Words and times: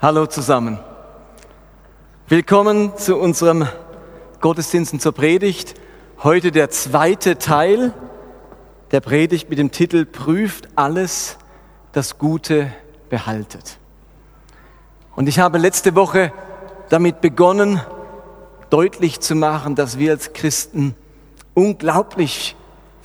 Hallo 0.00 0.26
zusammen. 0.26 0.78
Willkommen 2.28 2.96
zu 2.96 3.16
unserem 3.16 3.66
Gottesdienst 4.40 5.00
zur 5.00 5.10
Predigt. 5.10 5.74
Heute 6.22 6.52
der 6.52 6.70
zweite 6.70 7.36
Teil 7.36 7.92
der 8.92 9.00
Predigt 9.00 9.50
mit 9.50 9.58
dem 9.58 9.72
Titel 9.72 10.06
Prüft 10.06 10.68
alles, 10.76 11.36
das 11.90 12.16
Gute 12.16 12.72
behaltet. 13.10 13.78
Und 15.16 15.28
ich 15.28 15.40
habe 15.40 15.58
letzte 15.58 15.96
Woche 15.96 16.32
damit 16.90 17.20
begonnen, 17.20 17.80
deutlich 18.70 19.18
zu 19.18 19.34
machen, 19.34 19.74
dass 19.74 19.98
wir 19.98 20.12
als 20.12 20.32
Christen 20.32 20.94
unglaublich 21.54 22.54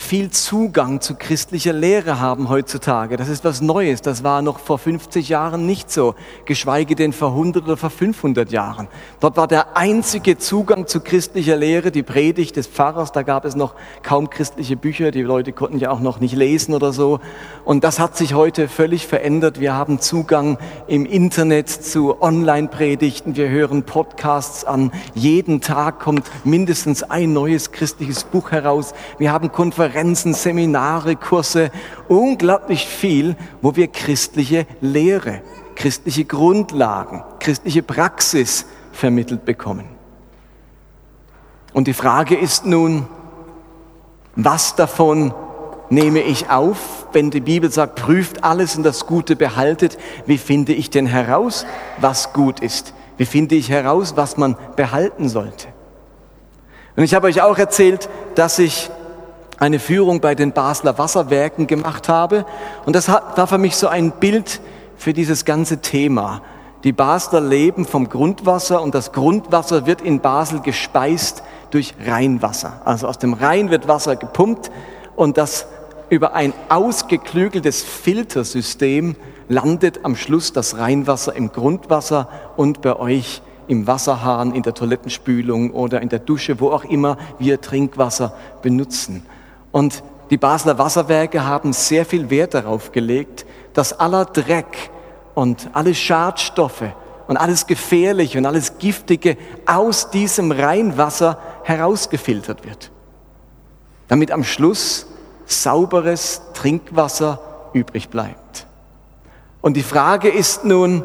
viel 0.03 0.29
Zugang 0.29 1.01
zu 1.01 1.15
christlicher 1.15 1.73
Lehre 1.73 2.19
haben 2.19 2.49
heutzutage. 2.49 3.15
Das 3.15 3.29
ist 3.29 3.43
was 3.43 3.61
Neues. 3.61 4.01
Das 4.01 4.23
war 4.23 4.41
noch 4.41 4.59
vor 4.59 4.77
50 4.77 5.29
Jahren 5.29 5.65
nicht 5.65 5.91
so, 5.91 6.13
geschweige 6.45 6.95
denn 6.95 7.13
vor 7.13 7.29
100 7.29 7.63
oder 7.63 7.77
vor 7.77 7.89
500 7.89 8.51
Jahren. 8.51 8.89
Dort 9.21 9.37
war 9.37 9.47
der 9.47 9.77
einzige 9.77 10.37
Zugang 10.37 10.87
zu 10.87 10.99
christlicher 10.99 11.55
Lehre 11.55 11.89
die 11.89 12.03
Predigt 12.03 12.57
des 12.57 12.67
Pfarrers. 12.67 13.13
Da 13.13 13.23
gab 13.23 13.45
es 13.45 13.55
noch 13.55 13.75
kaum 14.03 14.29
christliche 14.29 14.75
Bücher. 14.75 15.11
Die 15.11 15.21
Leute 15.21 15.53
konnten 15.53 15.79
ja 15.79 15.89
auch 15.89 16.01
noch 16.01 16.19
nicht 16.19 16.35
lesen 16.35 16.75
oder 16.75 16.91
so. 16.91 17.19
Und 17.63 17.83
das 17.83 17.97
hat 17.97 18.17
sich 18.17 18.33
heute 18.33 18.67
völlig 18.67 19.07
verändert. 19.07 19.59
Wir 19.59 19.73
haben 19.73 19.99
Zugang 19.99 20.57
im 20.87 21.05
Internet 21.05 21.69
zu 21.69 22.21
Online-Predigten. 22.21 23.37
Wir 23.37 23.47
hören 23.47 23.83
Podcasts 23.83 24.65
an. 24.65 24.91
Jeden 25.15 25.61
Tag 25.61 26.01
kommt 26.01 26.29
mindestens 26.43 27.03
ein 27.03 27.31
neues 27.31 27.71
christliches 27.71 28.25
Buch 28.25 28.51
heraus. 28.51 28.93
Wir 29.17 29.31
haben 29.31 29.51
Konferenzen 29.51 29.92
Konferenzen, 29.93 30.33
Seminare, 30.33 31.15
Kurse, 31.15 31.69
unglaublich 32.07 32.87
viel, 32.87 33.35
wo 33.61 33.75
wir 33.75 33.87
christliche 33.87 34.65
Lehre, 34.81 35.43
christliche 35.75 36.25
Grundlagen, 36.25 37.23
christliche 37.39 37.83
Praxis 37.83 38.65
vermittelt 38.91 39.45
bekommen. 39.45 39.85
Und 41.73 41.85
die 41.85 41.93
Frage 41.93 42.35
ist 42.35 42.65
nun, 42.65 43.05
was 44.35 44.75
davon 44.75 45.31
nehme 45.91 46.21
ich 46.21 46.49
auf, 46.49 47.05
wenn 47.13 47.29
die 47.29 47.39
Bibel 47.39 47.71
sagt, 47.71 48.01
prüft 48.01 48.43
alles 48.43 48.75
und 48.75 48.81
das 48.81 49.05
Gute 49.05 49.35
behaltet, 49.35 49.99
wie 50.25 50.39
finde 50.39 50.73
ich 50.73 50.89
denn 50.89 51.05
heraus, 51.05 51.67
was 52.01 52.33
gut 52.33 52.61
ist? 52.61 52.95
Wie 53.17 53.25
finde 53.25 53.53
ich 53.53 53.69
heraus, 53.69 54.13
was 54.15 54.37
man 54.37 54.57
behalten 54.75 55.29
sollte? 55.29 55.67
Und 56.95 57.03
ich 57.03 57.13
habe 57.13 57.27
euch 57.27 57.43
auch 57.43 57.59
erzählt, 57.59 58.09
dass 58.33 58.57
ich 58.57 58.89
eine 59.57 59.79
Führung 59.79 60.19
bei 60.19 60.35
den 60.35 60.51
Basler 60.51 60.97
Wasserwerken 60.97 61.67
gemacht 61.67 62.09
habe. 62.09 62.45
Und 62.85 62.95
das 62.95 63.07
war 63.07 63.47
für 63.47 63.57
mich 63.57 63.75
so 63.75 63.87
ein 63.87 64.11
Bild 64.11 64.61
für 64.97 65.13
dieses 65.13 65.45
ganze 65.45 65.77
Thema. 65.77 66.41
Die 66.83 66.91
Basler 66.91 67.39
leben 67.39 67.85
vom 67.85 68.09
Grundwasser 68.09 68.81
und 68.81 68.93
das 68.93 69.13
Grundwasser 69.13 69.85
wird 69.85 70.01
in 70.01 70.19
Basel 70.19 70.59
gespeist 70.59 71.43
durch 71.71 71.93
Rheinwasser. 72.05 72.81
Also 72.83 73.07
aus 73.07 73.17
dem 73.19 73.33
Rhein 73.33 73.69
wird 73.69 73.87
Wasser 73.87 74.17
gepumpt 74.17 74.69
und 75.15 75.37
das 75.37 75.67
über 76.09 76.33
ein 76.33 76.53
ausgeklügeltes 76.69 77.83
Filtersystem 77.83 79.15
landet 79.47 80.01
am 80.03 80.15
Schluss 80.15 80.51
das 80.51 80.77
Rheinwasser 80.77 81.35
im 81.35 81.51
Grundwasser 81.51 82.27
und 82.57 82.81
bei 82.81 82.97
euch 82.97 83.41
im 83.67 83.87
Wasserhahn, 83.87 84.53
in 84.53 84.63
der 84.63 84.73
Toilettenspülung 84.73 85.71
oder 85.71 86.01
in 86.01 86.09
der 86.09 86.19
Dusche, 86.19 86.59
wo 86.59 86.71
auch 86.71 86.83
immer 86.83 87.17
wir 87.39 87.61
Trinkwasser 87.61 88.33
benutzen. 88.61 89.25
Und 89.73 90.03
die 90.29 90.37
Basler 90.37 90.77
Wasserwerke 90.77 91.45
haben 91.45 91.73
sehr 91.73 92.05
viel 92.05 92.29
Wert 92.29 92.53
darauf 92.53 92.93
gelegt, 92.93 93.45
dass 93.73 93.99
aller 93.99 94.23
Dreck 94.23 94.91
und 95.33 95.71
alle 95.73 95.95
Schadstoffe 95.95 96.93
und 97.27 97.37
alles 97.37 97.65
Gefährliche 97.65 98.37
und 98.37 98.45
alles 98.45 98.77
Giftige 98.77 99.35
aus 99.65 100.11
diesem 100.11 100.51
Rheinwasser 100.51 101.39
herausgefiltert 101.63 102.63
wird. 102.65 102.91
Damit 104.07 104.31
am 104.31 104.43
Schluss 104.43 105.07
sauberes 105.45 106.41
Trinkwasser 106.53 107.39
übrig 107.73 108.09
bleibt. 108.09 108.67
Und 109.61 109.75
die 109.75 109.83
Frage 109.83 110.29
ist 110.29 110.65
nun, 110.65 111.03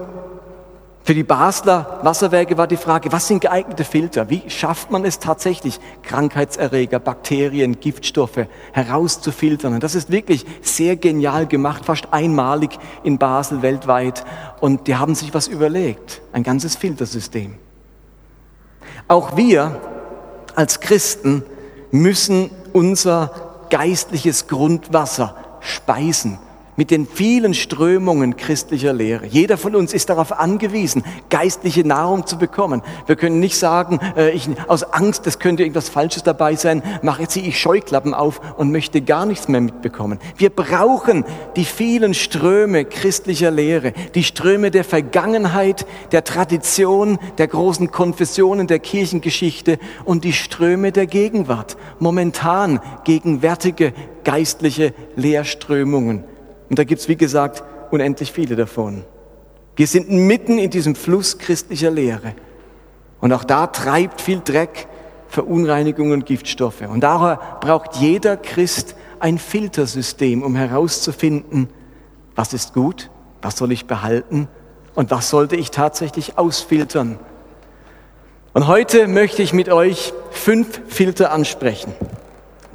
für 1.08 1.14
die 1.14 1.24
Basler 1.24 2.00
Wasserwerke 2.02 2.58
war 2.58 2.66
die 2.66 2.76
Frage, 2.76 3.10
was 3.10 3.28
sind 3.28 3.40
geeignete 3.40 3.82
Filter? 3.84 4.28
Wie 4.28 4.42
schafft 4.48 4.90
man 4.90 5.06
es 5.06 5.18
tatsächlich, 5.18 5.80
Krankheitserreger, 6.02 6.98
Bakterien, 6.98 7.80
Giftstoffe 7.80 8.46
herauszufiltern? 8.72 9.72
Und 9.72 9.82
das 9.82 9.94
ist 9.94 10.12
wirklich 10.12 10.44
sehr 10.60 10.96
genial 10.96 11.46
gemacht, 11.46 11.86
fast 11.86 12.12
einmalig 12.12 12.78
in 13.04 13.16
Basel 13.16 13.62
weltweit. 13.62 14.22
Und 14.60 14.86
die 14.86 14.96
haben 14.96 15.14
sich 15.14 15.32
was 15.32 15.48
überlegt, 15.48 16.20
ein 16.34 16.42
ganzes 16.42 16.76
Filtersystem. 16.76 17.54
Auch 19.08 19.34
wir 19.34 19.80
als 20.56 20.80
Christen 20.80 21.42
müssen 21.90 22.50
unser 22.74 23.30
geistliches 23.70 24.46
Grundwasser 24.46 25.36
speisen 25.60 26.38
mit 26.78 26.92
den 26.92 27.08
vielen 27.08 27.54
Strömungen 27.54 28.36
christlicher 28.36 28.92
Lehre. 28.92 29.26
Jeder 29.26 29.58
von 29.58 29.74
uns 29.74 29.92
ist 29.92 30.10
darauf 30.10 30.30
angewiesen, 30.30 31.02
geistliche 31.28 31.84
Nahrung 31.84 32.24
zu 32.24 32.38
bekommen. 32.38 32.82
Wir 33.06 33.16
können 33.16 33.40
nicht 33.40 33.58
sagen, 33.58 33.98
äh, 34.16 34.30
ich, 34.30 34.48
aus 34.68 34.84
Angst, 34.84 35.26
es 35.26 35.40
könnte 35.40 35.64
irgendwas 35.64 35.88
Falsches 35.88 36.22
dabei 36.22 36.54
sein, 36.54 36.84
mache 37.02 37.22
jetzt 37.22 37.36
ich 37.36 37.58
Scheuklappen 37.58 38.14
auf 38.14 38.40
und 38.56 38.70
möchte 38.70 39.02
gar 39.02 39.26
nichts 39.26 39.48
mehr 39.48 39.60
mitbekommen. 39.60 40.20
Wir 40.36 40.50
brauchen 40.50 41.24
die 41.56 41.64
vielen 41.64 42.14
Ströme 42.14 42.84
christlicher 42.84 43.50
Lehre, 43.50 43.92
die 44.14 44.22
Ströme 44.22 44.70
der 44.70 44.84
Vergangenheit, 44.84 45.84
der 46.12 46.22
Tradition, 46.22 47.18
der 47.38 47.48
großen 47.48 47.90
Konfessionen, 47.90 48.68
der 48.68 48.78
Kirchengeschichte 48.78 49.80
und 50.04 50.22
die 50.22 50.32
Ströme 50.32 50.92
der 50.92 51.08
Gegenwart, 51.08 51.76
momentan 51.98 52.78
gegenwärtige 53.02 53.92
geistliche 54.22 54.94
Lehrströmungen. 55.16 56.37
Und 56.68 56.78
da 56.78 56.84
gibt 56.84 57.00
es, 57.00 57.08
wie 57.08 57.16
gesagt, 57.16 57.62
unendlich 57.90 58.32
viele 58.32 58.56
davon. 58.56 59.04
Wir 59.76 59.86
sind 59.86 60.10
mitten 60.10 60.58
in 60.58 60.70
diesem 60.70 60.94
Fluss 60.94 61.38
christlicher 61.38 61.90
Lehre. 61.90 62.34
Und 63.20 63.32
auch 63.32 63.44
da 63.44 63.68
treibt 63.68 64.20
viel 64.20 64.40
Dreck, 64.44 64.88
Verunreinigungen 65.28 66.12
und 66.12 66.26
Giftstoffe. 66.26 66.82
Und 66.82 67.00
daher 67.00 67.38
braucht 67.60 67.96
jeder 67.96 68.36
Christ 68.36 68.96
ein 69.20 69.38
Filtersystem, 69.38 70.42
um 70.42 70.56
herauszufinden, 70.56 71.68
was 72.34 72.54
ist 72.54 72.72
gut, 72.72 73.10
was 73.42 73.56
soll 73.56 73.72
ich 73.72 73.86
behalten 73.86 74.48
und 74.94 75.10
was 75.10 75.30
sollte 75.30 75.56
ich 75.56 75.70
tatsächlich 75.70 76.38
ausfiltern. 76.38 77.18
Und 78.54 78.66
heute 78.66 79.06
möchte 79.06 79.42
ich 79.42 79.52
mit 79.52 79.68
euch 79.68 80.12
fünf 80.30 80.80
Filter 80.88 81.30
ansprechen, 81.32 81.92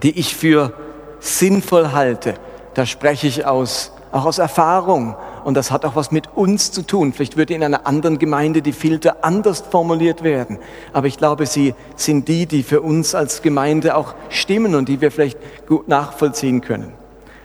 die 0.03 0.17
ich 0.19 0.35
für 0.35 0.73
sinnvoll 1.19 1.91
halte, 1.91 2.35
da 2.73 2.85
spreche 2.85 3.27
ich 3.27 3.45
aus, 3.45 3.91
auch 4.11 4.25
aus 4.25 4.37
Erfahrung. 4.39 5.15
Und 5.43 5.55
das 5.55 5.71
hat 5.71 5.85
auch 5.85 5.95
was 5.95 6.11
mit 6.11 6.35
uns 6.35 6.71
zu 6.71 6.81
tun. 6.81 7.13
Vielleicht 7.13 7.37
würde 7.37 7.53
in 7.53 7.63
einer 7.63 7.85
anderen 7.85 8.17
Gemeinde 8.17 8.61
die 8.61 8.71
Filter 8.71 9.17
anders 9.23 9.63
formuliert 9.69 10.23
werden. 10.23 10.57
Aber 10.93 11.07
ich 11.07 11.17
glaube, 11.17 11.45
sie 11.45 11.75
sind 11.95 12.27
die, 12.27 12.45
die 12.45 12.63
für 12.63 12.81
uns 12.81 13.13
als 13.13 13.41
Gemeinde 13.41 13.95
auch 13.95 14.15
stimmen 14.29 14.75
und 14.75 14.89
die 14.89 15.01
wir 15.01 15.11
vielleicht 15.11 15.37
gut 15.67 15.87
nachvollziehen 15.87 16.61
können. 16.61 16.93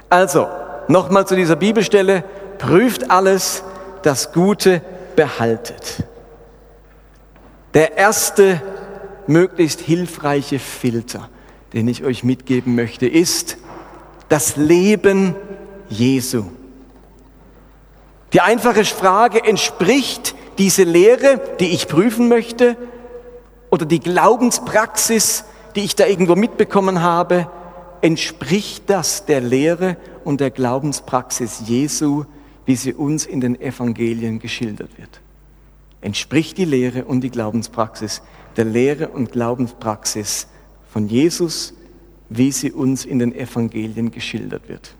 Also, 0.08 0.46
nochmal 0.86 1.26
zu 1.26 1.36
dieser 1.36 1.56
Bibelstelle. 1.56 2.24
Prüft 2.58 3.10
alles, 3.10 3.62
das 4.02 4.32
Gute 4.32 4.80
behaltet. 5.16 6.04
Der 7.74 7.96
erste 7.96 8.62
möglichst 9.26 9.80
hilfreiche 9.80 10.58
Filter, 10.58 11.28
den 11.72 11.86
ich 11.86 12.04
euch 12.04 12.24
mitgeben 12.24 12.74
möchte, 12.74 13.06
ist, 13.06 13.58
das 14.28 14.56
Leben 14.56 15.34
Jesu. 15.88 16.44
Die 18.32 18.40
einfache 18.40 18.84
Frage, 18.84 19.42
entspricht 19.42 20.34
diese 20.58 20.82
Lehre, 20.82 21.40
die 21.60 21.68
ich 21.68 21.88
prüfen 21.88 22.28
möchte, 22.28 22.76
oder 23.70 23.86
die 23.86 24.00
Glaubenspraxis, 24.00 25.44
die 25.76 25.80
ich 25.80 25.94
da 25.94 26.06
irgendwo 26.06 26.34
mitbekommen 26.34 27.02
habe, 27.02 27.50
entspricht 28.00 28.84
das 28.88 29.24
der 29.24 29.40
Lehre 29.40 29.96
und 30.24 30.40
der 30.40 30.50
Glaubenspraxis 30.50 31.62
Jesu, 31.66 32.24
wie 32.66 32.76
sie 32.76 32.94
uns 32.94 33.26
in 33.26 33.40
den 33.40 33.60
Evangelien 33.60 34.38
geschildert 34.38 34.96
wird? 34.98 35.20
Entspricht 36.00 36.58
die 36.58 36.64
Lehre 36.64 37.04
und 37.04 37.22
die 37.22 37.30
Glaubenspraxis 37.30 38.22
der 38.56 38.64
Lehre 38.64 39.08
und 39.08 39.32
Glaubenspraxis 39.32 40.46
von 40.92 41.08
Jesus 41.08 41.74
wie 42.28 42.52
sie 42.52 42.72
uns 42.72 43.04
in 43.04 43.18
den 43.18 43.34
Evangelien 43.34 44.10
geschildert 44.10 44.68
wird. 44.68 44.94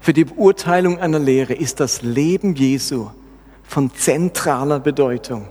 Für 0.00 0.12
die 0.12 0.24
Beurteilung 0.24 0.98
einer 0.98 1.18
Lehre 1.18 1.54
ist 1.54 1.80
das 1.80 2.02
Leben 2.02 2.54
Jesu 2.54 3.10
von 3.62 3.94
zentraler 3.94 4.80
Bedeutung. 4.80 5.48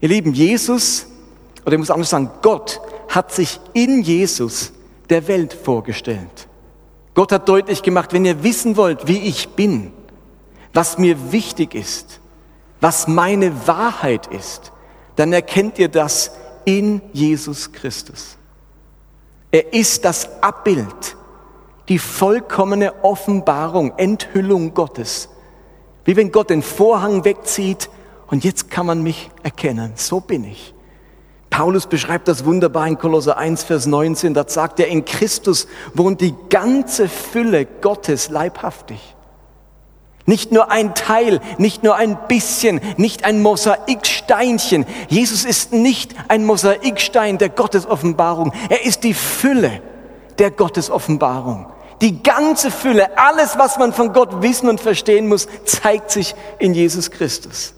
Ihr 0.00 0.08
Lieben, 0.08 0.32
Jesus, 0.32 1.06
oder 1.64 1.74
ich 1.74 1.78
muss 1.78 1.90
anders 1.90 2.10
sagen, 2.10 2.30
Gott 2.42 2.80
hat 3.08 3.32
sich 3.32 3.60
in 3.72 4.02
Jesus 4.02 4.72
der 5.10 5.28
Welt 5.28 5.52
vorgestellt. 5.52 6.48
Gott 7.14 7.32
hat 7.32 7.48
deutlich 7.48 7.82
gemacht, 7.82 8.12
wenn 8.12 8.24
ihr 8.24 8.42
wissen 8.42 8.76
wollt, 8.76 9.06
wie 9.06 9.18
ich 9.18 9.50
bin, 9.50 9.92
was 10.72 10.98
mir 10.98 11.32
wichtig 11.32 11.74
ist, 11.74 12.20
was 12.80 13.06
meine 13.06 13.66
Wahrheit 13.68 14.26
ist, 14.26 14.72
dann 15.16 15.32
erkennt 15.32 15.78
ihr 15.78 15.88
das 15.88 16.32
in 16.64 17.00
Jesus 17.12 17.72
Christus. 17.72 18.36
Er 19.50 19.72
ist 19.72 20.04
das 20.04 20.42
Abbild, 20.42 21.16
die 21.88 21.98
vollkommene 21.98 23.04
Offenbarung, 23.04 23.92
Enthüllung 23.96 24.74
Gottes. 24.74 25.28
Wie 26.04 26.16
wenn 26.16 26.32
Gott 26.32 26.50
den 26.50 26.62
Vorhang 26.62 27.24
wegzieht 27.24 27.88
und 28.26 28.44
jetzt 28.44 28.70
kann 28.70 28.86
man 28.86 29.02
mich 29.02 29.30
erkennen. 29.42 29.92
So 29.94 30.20
bin 30.20 30.44
ich. 30.44 30.74
Paulus 31.50 31.86
beschreibt 31.86 32.26
das 32.26 32.44
wunderbar 32.44 32.88
in 32.88 32.98
Kolosser 32.98 33.38
1, 33.38 33.62
Vers 33.62 33.86
19. 33.86 34.34
Da 34.34 34.44
sagt 34.48 34.80
er, 34.80 34.88
in 34.88 35.04
Christus 35.04 35.68
wohnt 35.92 36.20
die 36.20 36.34
ganze 36.50 37.08
Fülle 37.08 37.64
Gottes 37.64 38.28
leibhaftig. 38.28 39.13
Nicht 40.26 40.52
nur 40.52 40.70
ein 40.70 40.94
Teil, 40.94 41.40
nicht 41.58 41.82
nur 41.82 41.96
ein 41.96 42.16
bisschen, 42.28 42.80
nicht 42.96 43.24
ein 43.24 43.42
Mosaiksteinchen. 43.42 44.86
Jesus 45.08 45.44
ist 45.44 45.72
nicht 45.72 46.14
ein 46.28 46.46
Mosaikstein 46.46 47.36
der 47.36 47.50
Gottesoffenbarung. 47.50 48.52
Er 48.70 48.86
ist 48.86 49.04
die 49.04 49.12
Fülle 49.12 49.82
der 50.38 50.50
Gottesoffenbarung. 50.50 51.66
Die 52.00 52.22
ganze 52.22 52.70
Fülle, 52.70 53.18
alles, 53.18 53.58
was 53.58 53.78
man 53.78 53.92
von 53.92 54.12
Gott 54.12 54.42
wissen 54.42 54.68
und 54.68 54.80
verstehen 54.80 55.28
muss, 55.28 55.46
zeigt 55.64 56.10
sich 56.10 56.34
in 56.58 56.72
Jesus 56.72 57.10
Christus. 57.10 57.74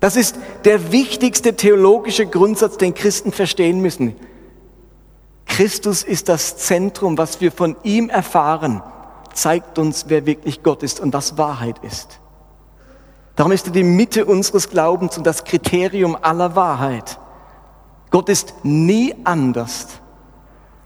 Das 0.00 0.16
ist 0.16 0.36
der 0.64 0.90
wichtigste 0.92 1.54
theologische 1.54 2.26
Grundsatz, 2.26 2.76
den 2.76 2.92
Christen 2.92 3.30
verstehen 3.30 3.80
müssen. 3.80 4.16
Christus 5.46 6.02
ist 6.02 6.28
das 6.28 6.56
Zentrum, 6.56 7.16
was 7.16 7.40
wir 7.40 7.52
von 7.52 7.76
ihm 7.84 8.10
erfahren 8.10 8.82
zeigt 9.34 9.78
uns, 9.78 10.06
wer 10.08 10.26
wirklich 10.26 10.62
Gott 10.62 10.82
ist 10.82 11.00
und 11.00 11.12
was 11.12 11.36
Wahrheit 11.36 11.78
ist. 11.82 12.20
Darum 13.36 13.52
ist 13.52 13.66
er 13.66 13.72
die 13.72 13.82
Mitte 13.82 14.26
unseres 14.26 14.70
Glaubens 14.70 15.18
und 15.18 15.26
das 15.26 15.44
Kriterium 15.44 16.16
aller 16.20 16.54
Wahrheit. 16.54 17.18
Gott 18.10 18.28
ist 18.28 18.54
nie 18.62 19.14
anders, 19.24 19.88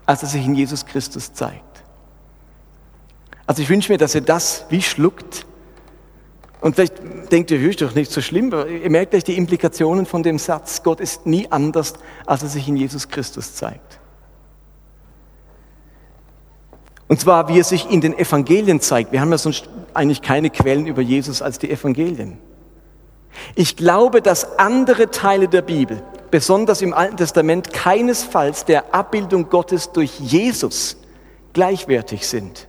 als 0.05 0.23
er 0.23 0.29
sich 0.29 0.43
in 0.43 0.55
Jesus 0.55 0.85
Christus 0.85 1.33
zeigt. 1.33 1.63
Also 3.45 3.61
ich 3.61 3.69
wünsche 3.69 3.91
mir, 3.91 3.97
dass 3.97 4.15
ihr 4.15 4.21
das 4.21 4.65
wie 4.69 4.81
schluckt. 4.81 5.45
Und 6.61 6.75
vielleicht 6.75 7.31
denkt 7.31 7.51
ihr, 7.51 7.61
ist 7.61 7.81
doch 7.81 7.95
nicht 7.95 8.11
so 8.11 8.21
schlimm, 8.21 8.51
aber 8.51 8.67
ihr 8.67 8.89
merkt 8.89 9.11
gleich 9.11 9.23
die 9.23 9.37
Implikationen 9.37 10.05
von 10.05 10.23
dem 10.23 10.39
Satz, 10.39 10.83
Gott 10.83 10.99
ist 10.99 11.25
nie 11.25 11.49
anders, 11.51 11.93
als 12.25 12.43
er 12.43 12.49
sich 12.49 12.67
in 12.67 12.75
Jesus 12.75 13.07
Christus 13.07 13.53
zeigt. 13.53 13.98
Und 17.09 17.19
zwar, 17.19 17.49
wie 17.49 17.59
er 17.59 17.63
sich 17.63 17.89
in 17.89 18.01
den 18.01 18.17
Evangelien 18.17 18.79
zeigt. 18.79 19.11
Wir 19.11 19.19
haben 19.19 19.31
ja 19.31 19.39
sonst 19.39 19.67
eigentlich 19.95 20.21
keine 20.21 20.51
Quellen 20.51 20.85
über 20.85 21.01
Jesus 21.01 21.41
als 21.41 21.57
die 21.57 21.69
Evangelien. 21.71 22.37
Ich 23.55 23.75
glaube, 23.75 24.21
dass 24.21 24.59
andere 24.59 25.09
Teile 25.09 25.47
der 25.47 25.63
Bibel, 25.63 26.03
besonders 26.29 26.83
im 26.83 26.93
Alten 26.93 27.17
Testament, 27.17 27.73
keinesfalls 27.73 28.63
der 28.63 28.93
Abbildung 28.93 29.49
Gottes 29.49 29.91
durch 29.91 30.19
Jesus 30.19 30.97
gleichwertig 31.53 32.27
sind. 32.27 32.67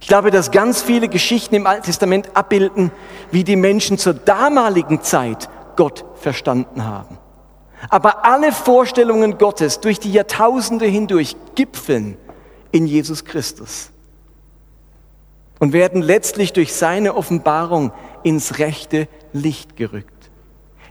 Ich 0.00 0.08
glaube, 0.08 0.30
dass 0.30 0.50
ganz 0.50 0.82
viele 0.82 1.08
Geschichten 1.08 1.54
im 1.54 1.66
Alten 1.66 1.84
Testament 1.84 2.36
abbilden, 2.36 2.90
wie 3.30 3.44
die 3.44 3.56
Menschen 3.56 3.96
zur 3.96 4.12
damaligen 4.12 5.00
Zeit 5.00 5.48
Gott 5.76 6.04
verstanden 6.16 6.84
haben. 6.84 7.16
Aber 7.88 8.26
alle 8.26 8.52
Vorstellungen 8.52 9.38
Gottes 9.38 9.80
durch 9.80 9.98
die 9.98 10.12
Jahrtausende 10.12 10.84
hindurch 10.84 11.34
gipfeln 11.54 12.18
in 12.72 12.86
Jesus 12.86 13.24
Christus 13.24 13.90
und 15.60 15.72
werden 15.72 16.02
letztlich 16.02 16.52
durch 16.52 16.72
seine 16.72 17.14
Offenbarung 17.14 17.92
ins 18.24 18.58
rechte 18.58 19.06
Licht 19.32 19.76
gerückt. 19.76 20.10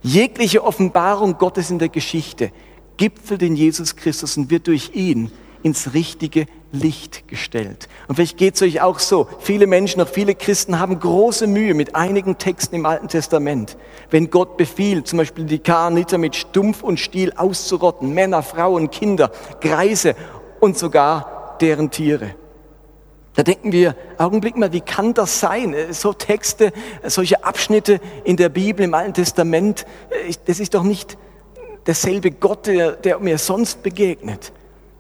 Jegliche 0.02 0.64
Offenbarung 0.64 1.38
Gottes 1.38 1.70
in 1.70 1.78
der 1.80 1.90
Geschichte 1.90 2.52
gipfelt 2.96 3.42
in 3.42 3.56
Jesus 3.56 3.96
Christus 3.96 4.38
und 4.38 4.50
wird 4.50 4.68
durch 4.68 4.92
ihn 4.94 5.32
ins 5.64 5.94
richtige 5.94 6.46
Licht 6.72 7.28
gestellt. 7.28 7.88
Und 8.08 8.16
vielleicht 8.16 8.38
geht 8.38 8.56
es 8.56 8.62
euch 8.62 8.82
auch 8.82 9.00
so. 9.00 9.28
Viele 9.40 9.68
Menschen, 9.68 10.02
auch 10.02 10.08
viele 10.08 10.36
Christen 10.36 10.80
haben 10.80 11.00
große 11.00 11.48
Mühe 11.48 11.74
mit 11.74 11.96
einigen 11.96 12.38
Texten 12.38 12.76
im 12.76 12.86
Alten 12.86 13.10
Testament. 13.10 13.78
Wenn 14.10 14.30
Gott 14.30 14.58
befiehlt, 14.58 15.08
zum 15.08 15.18
Beispiel 15.18 15.46
die 15.46 15.60
Karniter 15.60 16.18
mit 16.18 16.36
Stumpf 16.36 16.82
und 16.82 17.00
Stiel 17.00 17.34
auszurotten, 17.36 18.14
Männer, 18.14 18.42
Frauen, 18.42 18.90
Kinder, 18.90 19.32
Greise 19.60 20.16
und 20.60 20.78
sogar 20.78 21.41
deren 21.62 21.92
Tiere. 21.92 22.36
Da 23.34 23.44
denken 23.44 23.72
wir, 23.72 23.96
Augenblick 24.18 24.58
mal, 24.58 24.74
wie 24.74 24.82
kann 24.82 25.14
das 25.14 25.40
sein? 25.40 25.74
Äh, 25.74 25.94
so 25.94 26.12
Texte, 26.12 26.74
äh, 27.02 27.10
solche 27.10 27.44
Abschnitte 27.44 28.02
in 28.26 28.36
der 28.36 28.50
Bibel, 28.50 28.84
im 28.84 28.94
Alten 28.94 29.14
Testament, 29.14 29.86
äh, 30.10 30.34
das 30.46 30.60
ist 30.60 30.74
doch 30.74 30.84
nicht 30.84 31.18
derselbe 31.88 32.32
Gott, 32.32 32.68
der, 32.68 32.92
der 32.92 33.20
mir 33.20 33.38
sonst 33.38 33.84
begegnet. 33.84 34.52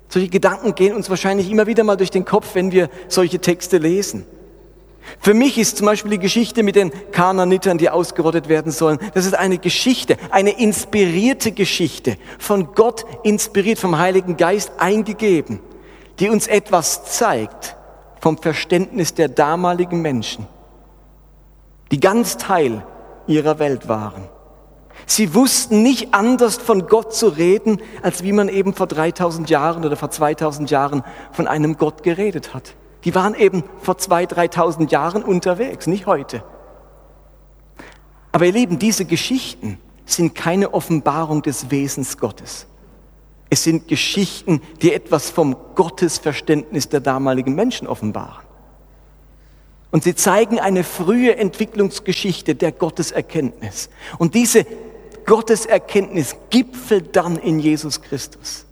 Solche 0.08 0.30
Gedanken 0.30 0.76
gehen 0.76 0.96
uns 0.96 1.10
wahrscheinlich 1.10 1.52
immer 1.52 1.68
wieder 1.68 1.84
mal 1.84 1.98
durch 1.98 2.12
den 2.12 2.26
Kopf, 2.26 2.56
wenn 2.56 2.72
wir 2.72 2.90
solche 3.08 3.40
Texte 3.40 3.78
lesen. 3.78 4.26
Für 5.20 5.34
mich 5.34 5.58
ist 5.58 5.78
zum 5.78 5.88
Beispiel 5.88 6.12
die 6.12 6.20
Geschichte 6.20 6.64
mit 6.64 6.76
den 6.76 6.92
Kananitern, 7.12 7.78
die 7.78 7.90
ausgerottet 7.90 8.48
werden 8.48 8.72
sollen, 8.72 9.00
das 9.14 9.26
ist 9.26 9.34
eine 9.34 9.58
Geschichte, 9.58 10.16
eine 10.30 10.52
inspirierte 10.60 11.52
Geschichte, 11.52 12.18
von 12.40 12.74
Gott 12.76 13.06
inspiriert, 13.24 13.80
vom 13.80 13.98
Heiligen 13.98 14.38
Geist 14.38 14.72
eingegeben 14.78 15.60
die 16.22 16.30
uns 16.30 16.46
etwas 16.46 17.04
zeigt 17.04 17.76
vom 18.20 18.38
Verständnis 18.38 19.16
der 19.16 19.28
damaligen 19.28 20.04
Menschen, 20.04 20.48
die 21.92 22.00
ganz 22.00 22.38
Teil 22.38 22.86
ihrer 23.26 23.58
Welt 23.58 23.88
waren. 23.88 24.30
Sie 25.08 25.34
wussten 25.34 25.82
nicht 25.82 26.14
anders 26.14 26.58
von 26.58 26.86
Gott 26.86 27.16
zu 27.16 27.28
reden, 27.28 27.82
als 28.04 28.22
wie 28.24 28.34
man 28.34 28.50
eben 28.50 28.76
vor 28.76 28.86
3000 28.86 29.50
Jahren 29.50 29.84
oder 29.84 29.98
vor 29.98 30.12
2000 30.12 30.70
Jahren 30.70 31.04
von 31.32 31.48
einem 31.48 31.78
Gott 31.78 32.04
geredet 32.04 32.54
hat. 32.54 32.76
Die 33.04 33.16
waren 33.16 33.34
eben 33.34 33.64
vor 33.82 33.96
2.000, 33.96 34.54
3.000 34.54 34.92
Jahren 34.92 35.24
unterwegs, 35.24 35.88
nicht 35.88 36.06
heute. 36.06 36.44
Aber 38.32 38.46
ihr 38.46 38.54
Lieben, 38.54 38.78
diese 38.78 39.06
Geschichten 39.06 39.80
sind 40.06 40.36
keine 40.36 40.76
Offenbarung 40.76 41.42
des 41.42 41.72
Wesens 41.72 42.20
Gottes. 42.20 42.68
Es 43.54 43.66
sind 43.66 43.90
Geschichten, 43.90 44.62
die 44.82 44.94
etwas 44.94 45.30
vom 45.30 45.58
Gottesverständnis 45.76 46.88
der 46.88 47.02
damaligen 47.02 47.54
Menschen 47.54 47.86
offenbaren. 47.86 48.46
Und 49.92 50.06
sie 50.06 50.16
zeigen 50.16 50.58
eine 50.58 50.86
frühe 50.86 51.36
Entwicklungsgeschichte 51.36 52.56
der 52.56 52.72
Gotteserkenntnis. 52.72 53.90
Und 54.18 54.36
diese 54.36 54.66
Gotteserkenntnis 55.26 56.38
gipfelt 56.50 57.14
dann 57.18 57.36
in 57.36 57.60
Jesus 57.60 58.02
Christus. 58.02 58.66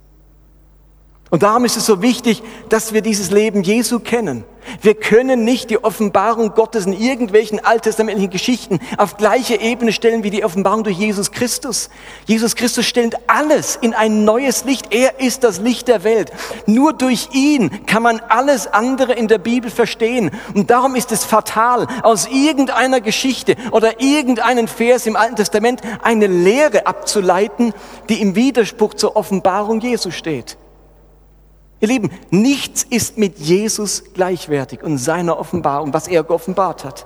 Und 1.29 1.43
darum 1.43 1.65
ist 1.65 1.75
es 1.75 1.85
so 1.85 2.01
wichtig, 2.01 2.41
dass 2.69 2.93
wir 2.93 3.01
dieses 3.01 3.31
Leben 3.31 3.63
Jesu 3.63 3.99
kennen. 3.99 4.45
Wir 4.81 4.93
können 4.93 5.43
nicht 5.43 5.69
die 5.69 5.83
Offenbarung 5.83 6.53
Gottes 6.53 6.85
in 6.85 6.93
irgendwelchen 6.93 7.63
alttestamentlichen 7.63 8.29
Geschichten 8.29 8.79
auf 8.97 9.17
gleiche 9.17 9.59
Ebene 9.59 9.91
stellen 9.91 10.23
wie 10.23 10.29
die 10.29 10.43
Offenbarung 10.43 10.83
durch 10.83 10.97
Jesus 10.97 11.31
Christus. 11.31 11.89
Jesus 12.25 12.55
Christus 12.55 12.85
stellt 12.85 13.15
alles 13.27 13.75
in 13.75 13.93
ein 13.93 14.23
neues 14.23 14.65
Licht. 14.65 14.93
Er 14.93 15.19
ist 15.19 15.43
das 15.43 15.59
Licht 15.59 15.87
der 15.87 16.03
Welt. 16.03 16.31
Nur 16.65 16.93
durch 16.93 17.29
ihn 17.33 17.85
kann 17.85 18.03
man 18.03 18.19
alles 18.29 18.67
andere 18.67 19.13
in 19.13 19.27
der 19.27 19.37
Bibel 19.37 19.71
verstehen. 19.71 20.31
Und 20.53 20.69
darum 20.69 20.95
ist 20.95 21.11
es 21.11 21.25
fatal, 21.25 21.87
aus 22.03 22.27
irgendeiner 22.27 23.01
Geschichte 23.01 23.55
oder 23.71 24.01
irgendeinen 24.01 24.67
Vers 24.67 25.05
im 25.05 25.15
Alten 25.15 25.35
Testament 25.35 25.81
eine 26.01 26.27
Lehre 26.27 26.87
abzuleiten, 26.87 27.73
die 28.09 28.21
im 28.21 28.35
Widerspruch 28.35 28.93
zur 28.93 29.15
Offenbarung 29.15 29.79
Jesu 29.81 30.11
steht. 30.11 30.57
Ihr 31.81 31.87
Lieben, 31.87 32.09
nichts 32.29 32.83
ist 32.83 33.17
mit 33.17 33.39
Jesus 33.39 34.03
gleichwertig 34.13 34.83
und 34.83 34.97
seiner 34.97 35.39
Offenbarung, 35.39 35.93
was 35.93 36.07
er 36.07 36.23
geoffenbart 36.23 36.83
hat. 36.83 37.05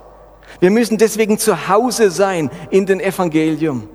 Wir 0.59 0.71
müssen 0.71 0.97
deswegen 0.97 1.37
zu 1.37 1.67
Hause 1.69 2.09
sein 2.11 2.49
in 2.69 2.85
den 2.85 2.99
Evangelium. 2.99 3.87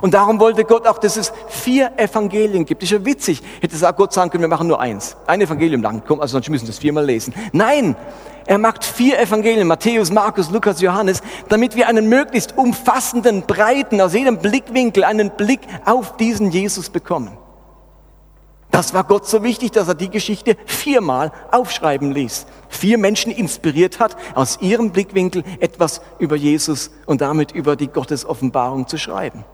Und 0.00 0.14
darum 0.14 0.40
wollte 0.40 0.64
Gott 0.64 0.86
auch, 0.86 0.98
dass 0.98 1.16
es 1.16 1.32
vier 1.48 1.92
Evangelien 1.98 2.64
gibt. 2.64 2.82
Ist 2.82 2.92
ja 2.92 3.04
witzig. 3.04 3.42
Hätte 3.60 3.76
Gott 3.94 4.12
sagen 4.12 4.30
können, 4.30 4.42
wir 4.42 4.48
machen 4.48 4.66
nur 4.66 4.80
eins. 4.80 5.16
Ein 5.26 5.42
Evangelium 5.42 5.82
lang. 5.82 6.02
Komm, 6.06 6.20
also 6.20 6.32
sonst 6.32 6.48
müssen 6.48 6.64
wir 6.64 6.68
das 6.68 6.78
viermal 6.78 7.04
lesen. 7.04 7.34
Nein, 7.52 7.94
er 8.46 8.58
macht 8.58 8.84
vier 8.84 9.18
Evangelien. 9.18 9.66
Matthäus, 9.66 10.10
Markus, 10.10 10.50
Lukas, 10.50 10.80
Johannes, 10.80 11.22
damit 11.48 11.76
wir 11.76 11.86
einen 11.86 12.08
möglichst 12.08 12.56
umfassenden, 12.56 13.42
breiten, 13.42 14.00
aus 14.00 14.14
jedem 14.14 14.38
Blickwinkel 14.38 15.04
einen 15.04 15.30
Blick 15.30 15.60
auf 15.84 16.16
diesen 16.16 16.50
Jesus 16.50 16.88
bekommen. 16.88 17.36
Das 18.74 18.92
war 18.92 19.04
Gott 19.04 19.24
so 19.24 19.44
wichtig, 19.44 19.70
dass 19.70 19.86
er 19.86 19.94
die 19.94 20.10
Geschichte 20.10 20.56
viermal 20.66 21.30
aufschreiben 21.52 22.10
ließ. 22.10 22.44
Vier 22.68 22.98
Menschen 22.98 23.30
inspiriert 23.30 24.00
hat, 24.00 24.16
aus 24.34 24.58
ihrem 24.60 24.90
Blickwinkel 24.90 25.44
etwas 25.60 26.00
über 26.18 26.34
Jesus 26.34 26.90
und 27.06 27.20
damit 27.20 27.52
über 27.52 27.76
die 27.76 27.86
Gottesoffenbarung 27.86 28.88
zu 28.88 28.98
schreiben. 28.98 29.44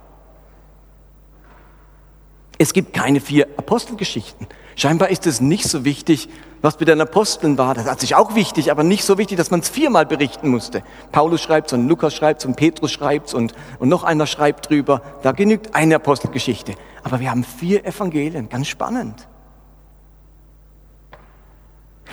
Es 2.63 2.75
gibt 2.75 2.93
keine 2.93 3.21
vier 3.21 3.47
Apostelgeschichten. 3.57 4.47
Scheinbar 4.77 5.09
ist 5.09 5.27
es 5.27 5.41
nicht 5.41 5.65
so 5.65 5.87
wichtig, 5.87 6.29
was 6.61 6.79
mit 6.79 6.91
den 6.91 7.01
Aposteln 7.01 7.57
war. 7.57 7.73
Das 7.73 7.87
hat 7.87 8.01
sich 8.01 8.15
auch 8.17 8.35
wichtig, 8.35 8.71
aber 8.71 8.83
nicht 8.83 9.03
so 9.03 9.17
wichtig, 9.17 9.39
dass 9.39 9.51
man 9.51 9.61
es 9.61 9.71
viermal 9.71 10.05
berichten 10.05 10.51
musste. 10.51 10.83
Paulus 11.11 11.41
schreibt 11.41 11.73
und 11.73 11.89
Lukas 11.89 12.15
schreibt 12.15 12.45
und 12.45 12.57
Petrus 12.57 12.93
schreibt 12.93 13.33
und, 13.33 13.55
und 13.79 13.89
noch 13.89 14.05
einer 14.05 14.27
schreibt 14.27 14.69
drüber. 14.69 15.01
Da 15.23 15.33
genügt 15.33 15.75
eine 15.75 15.95
Apostelgeschichte. 15.95 16.75
Aber 17.03 17.19
wir 17.19 17.31
haben 17.31 17.45
vier 17.45 17.83
Evangelien, 17.87 18.51
ganz 18.51 18.69
spannend. 18.69 19.27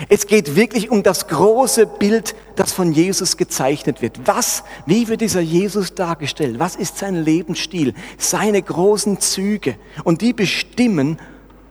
Es 0.10 0.28
geht 0.28 0.56
wirklich 0.56 0.90
um 0.90 1.04
das 1.04 1.28
große 1.28 1.88
Bild, 1.88 2.36
das 2.56 2.72
von 2.72 2.92
Jesus 2.92 3.38
gezeichnet 3.38 4.02
wird. 4.02 4.20
Was, 4.26 4.64
wie 4.86 5.08
wird 5.08 5.22
dieser 5.22 5.42
Jesus 5.42 5.96
dargestellt? 5.96 6.60
Was 6.60 6.76
ist 6.76 6.98
sein 6.98 7.16
Lebensstil? 7.16 7.94
Seine 8.18 8.62
großen 8.62 9.20
Züge. 9.20 9.76
Und 10.04 10.22
die 10.22 10.34
bestimmen, 10.34 11.20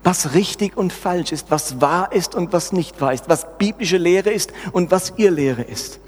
was 0.02 0.35
richtig 0.35 0.76
und 0.76 0.92
falsch 0.92 1.33
ist, 1.33 1.50
was 1.50 1.80
wahr 1.80 2.12
ist 2.12 2.35
und 2.35 2.52
was 2.52 2.73
nicht 2.73 3.00
wahr 3.00 3.12
ist, 3.12 3.28
was 3.28 3.47
biblische 3.59 3.97
Lehre 3.97 4.30
ist 4.30 4.52
und 4.73 4.90
was 4.90 5.14
ihr 5.16 5.30
Lehre 5.30 5.62
ist. 5.62 6.00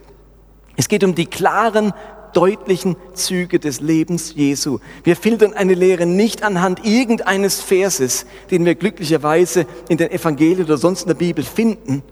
Es 0.77 0.89
geht 0.89 1.03
um 1.03 1.15
die 1.15 1.27
klaren, 1.27 1.93
deutlichen 2.38 2.95
Züge 3.14 3.59
des 3.59 3.80
Lebens 3.80 4.33
Jesu. 4.37 4.78
Wir 5.02 5.16
filtern 5.16 5.54
eine 5.54 5.75
Lehre 5.75 6.07
nicht 6.07 6.45
anhand 6.45 6.87
irgendeines 6.87 7.61
Verses, 7.61 8.26
den 8.52 8.64
wir 8.64 8.76
glücklicherweise 8.76 9.66
in 9.88 9.97
den 9.97 10.12
Evangelien 10.12 10.64
oder 10.64 10.76
sonst 10.76 11.02
in 11.02 11.09
der 11.09 11.16
Bibel 11.16 11.42
finden 11.42 12.04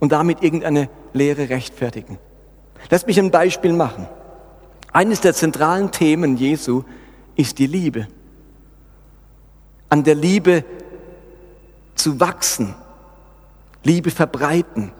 und 0.00 0.12
damit 0.12 0.42
irgendeine 0.42 0.90
Lehre 1.14 1.48
rechtfertigen. 1.48 2.18
Lass 2.90 3.06
mich 3.06 3.18
ein 3.18 3.30
Beispiel 3.30 3.72
machen. 3.72 4.06
Eines 4.92 5.22
der 5.22 5.32
zentralen 5.32 5.90
Themen 5.90 6.36
Jesu 6.36 6.82
ist 7.34 7.58
die 7.58 7.66
Liebe. 7.66 8.06
An 9.88 10.04
der 10.04 10.14
Liebe 10.14 10.62
zu 11.94 12.20
wachsen, 12.20 12.74
Liebe 13.82 14.10
verbreiten, 14.10 14.92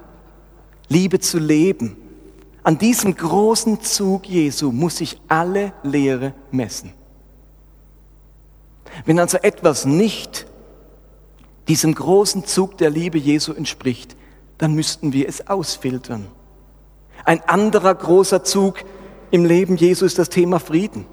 Liebe 0.88 1.20
zu 1.20 1.38
leben. 1.38 1.98
An 2.64 2.78
diesem 2.78 3.14
großen 3.14 3.82
Zug 3.82 4.26
Jesu 4.26 4.72
muss 4.72 4.96
sich 4.96 5.20
alle 5.28 5.74
Lehre 5.82 6.32
messen. 6.50 6.92
Wenn 9.04 9.18
also 9.18 9.36
etwas 9.38 9.84
nicht 9.84 10.46
diesem 11.68 11.94
großen 11.94 12.46
Zug 12.46 12.78
der 12.78 12.88
Liebe 12.88 13.18
Jesu 13.18 13.52
entspricht, 13.52 14.16
dann 14.56 14.74
müssten 14.74 15.12
wir 15.12 15.28
es 15.28 15.46
ausfiltern. 15.46 16.26
Ein 17.24 17.42
anderer 17.42 17.94
großer 17.94 18.44
Zug 18.44 18.78
im 19.30 19.44
Leben 19.44 19.76
Jesu 19.76 20.06
ist 20.06 20.18
das 20.18 20.30
Thema 20.30 20.58
Frieden. 20.58 21.06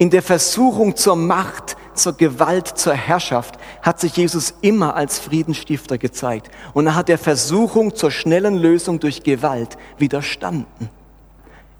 In 0.00 0.08
der 0.08 0.22
Versuchung 0.22 0.96
zur 0.96 1.14
Macht, 1.14 1.76
zur 1.92 2.14
Gewalt, 2.14 2.68
zur 2.68 2.94
Herrschaft 2.94 3.56
hat 3.82 4.00
sich 4.00 4.16
Jesus 4.16 4.54
immer 4.62 4.96
als 4.96 5.18
Friedensstifter 5.18 5.98
gezeigt. 5.98 6.50
Und 6.72 6.86
er 6.86 6.94
hat 6.94 7.10
der 7.10 7.18
Versuchung 7.18 7.94
zur 7.94 8.10
schnellen 8.10 8.56
Lösung 8.56 8.98
durch 8.98 9.22
Gewalt 9.22 9.76
widerstanden. 9.98 10.88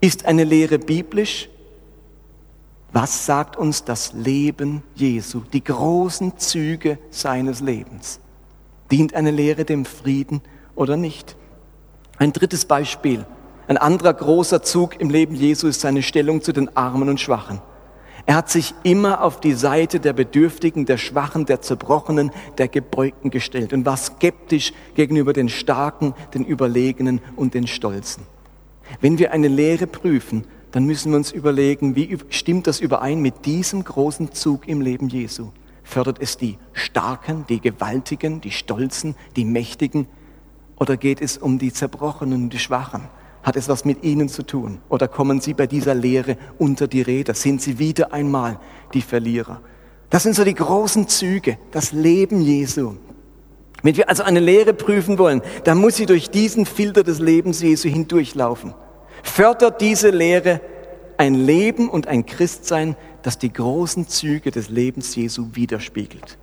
Ist 0.02 0.26
eine 0.26 0.44
Lehre 0.44 0.78
biblisch? 0.78 1.48
Was 2.92 3.24
sagt 3.24 3.56
uns 3.56 3.84
das 3.84 4.12
Leben 4.12 4.82
Jesu, 4.94 5.40
die 5.54 5.64
großen 5.64 6.36
Züge 6.36 6.98
seines 7.08 7.60
Lebens? 7.60 8.20
Dient 8.90 9.14
eine 9.14 9.30
Lehre 9.30 9.64
dem 9.64 9.86
Frieden 9.86 10.42
oder 10.74 10.98
nicht? 10.98 11.36
Ein 12.18 12.34
drittes 12.34 12.66
Beispiel. 12.66 13.24
Ein 13.66 13.78
anderer 13.78 14.12
großer 14.12 14.62
Zug 14.62 15.00
im 15.00 15.08
Leben 15.08 15.34
Jesu 15.34 15.68
ist 15.68 15.80
seine 15.80 16.02
Stellung 16.02 16.42
zu 16.42 16.52
den 16.52 16.76
Armen 16.76 17.08
und 17.08 17.18
Schwachen. 17.18 17.62
Er 18.26 18.36
hat 18.36 18.50
sich 18.50 18.74
immer 18.82 19.22
auf 19.22 19.40
die 19.40 19.54
Seite 19.54 20.00
der 20.00 20.12
Bedürftigen, 20.12 20.86
der 20.86 20.98
Schwachen, 20.98 21.46
der 21.46 21.62
Zerbrochenen, 21.62 22.30
der 22.58 22.68
Gebeugten 22.68 23.30
gestellt 23.30 23.72
und 23.72 23.86
war 23.86 23.96
skeptisch 23.96 24.72
gegenüber 24.94 25.32
den 25.32 25.48
Starken, 25.48 26.14
den 26.34 26.44
Überlegenen 26.44 27.20
und 27.36 27.54
den 27.54 27.66
Stolzen. 27.66 28.24
Wenn 29.00 29.18
wir 29.18 29.32
eine 29.32 29.48
Lehre 29.48 29.86
prüfen, 29.86 30.44
dann 30.72 30.84
müssen 30.84 31.10
wir 31.10 31.16
uns 31.16 31.32
überlegen, 31.32 31.96
wie 31.96 32.16
stimmt 32.28 32.66
das 32.66 32.80
überein 32.80 33.20
mit 33.20 33.46
diesem 33.46 33.82
großen 33.82 34.32
Zug 34.32 34.68
im 34.68 34.80
Leben 34.80 35.08
Jesu? 35.08 35.48
Fördert 35.82 36.18
es 36.20 36.36
die 36.36 36.58
Starken, 36.72 37.44
die 37.48 37.60
Gewaltigen, 37.60 38.40
die 38.40 38.52
Stolzen, 38.52 39.16
die 39.36 39.44
Mächtigen? 39.44 40.06
Oder 40.78 40.96
geht 40.96 41.20
es 41.20 41.38
um 41.38 41.58
die 41.58 41.72
Zerbrochenen, 41.72 42.50
die 42.50 42.58
Schwachen? 42.58 43.08
Hat 43.42 43.56
es 43.56 43.68
was 43.68 43.84
mit 43.84 44.04
ihnen 44.04 44.28
zu 44.28 44.42
tun? 44.42 44.80
Oder 44.88 45.08
kommen 45.08 45.40
sie 45.40 45.54
bei 45.54 45.66
dieser 45.66 45.94
Lehre 45.94 46.36
unter 46.58 46.86
die 46.86 47.02
Räder? 47.02 47.34
Sind 47.34 47.62
sie 47.62 47.78
wieder 47.78 48.12
einmal 48.12 48.58
die 48.92 49.02
Verlierer? 49.02 49.60
Das 50.10 50.24
sind 50.24 50.34
so 50.34 50.44
die 50.44 50.54
großen 50.54 51.08
Züge, 51.08 51.56
das 51.70 51.92
Leben 51.92 52.42
Jesu. 52.42 52.96
Wenn 53.82 53.96
wir 53.96 54.08
also 54.08 54.22
eine 54.22 54.40
Lehre 54.40 54.74
prüfen 54.74 55.18
wollen, 55.18 55.40
dann 55.64 55.78
muss 55.78 55.96
sie 55.96 56.06
durch 56.06 56.30
diesen 56.30 56.66
Filter 56.66 57.02
des 57.02 57.18
Lebens 57.18 57.62
Jesu 57.62 57.88
hindurchlaufen. 57.88 58.74
Fördert 59.22 59.80
diese 59.80 60.10
Lehre 60.10 60.60
ein 61.16 61.34
Leben 61.34 61.88
und 61.88 62.06
ein 62.06 62.24
Christsein, 62.24 62.96
das 63.22 63.38
die 63.38 63.52
großen 63.52 64.08
Züge 64.08 64.50
des 64.50 64.70
Lebens 64.70 65.14
Jesu 65.14 65.48
widerspiegelt. 65.52 66.38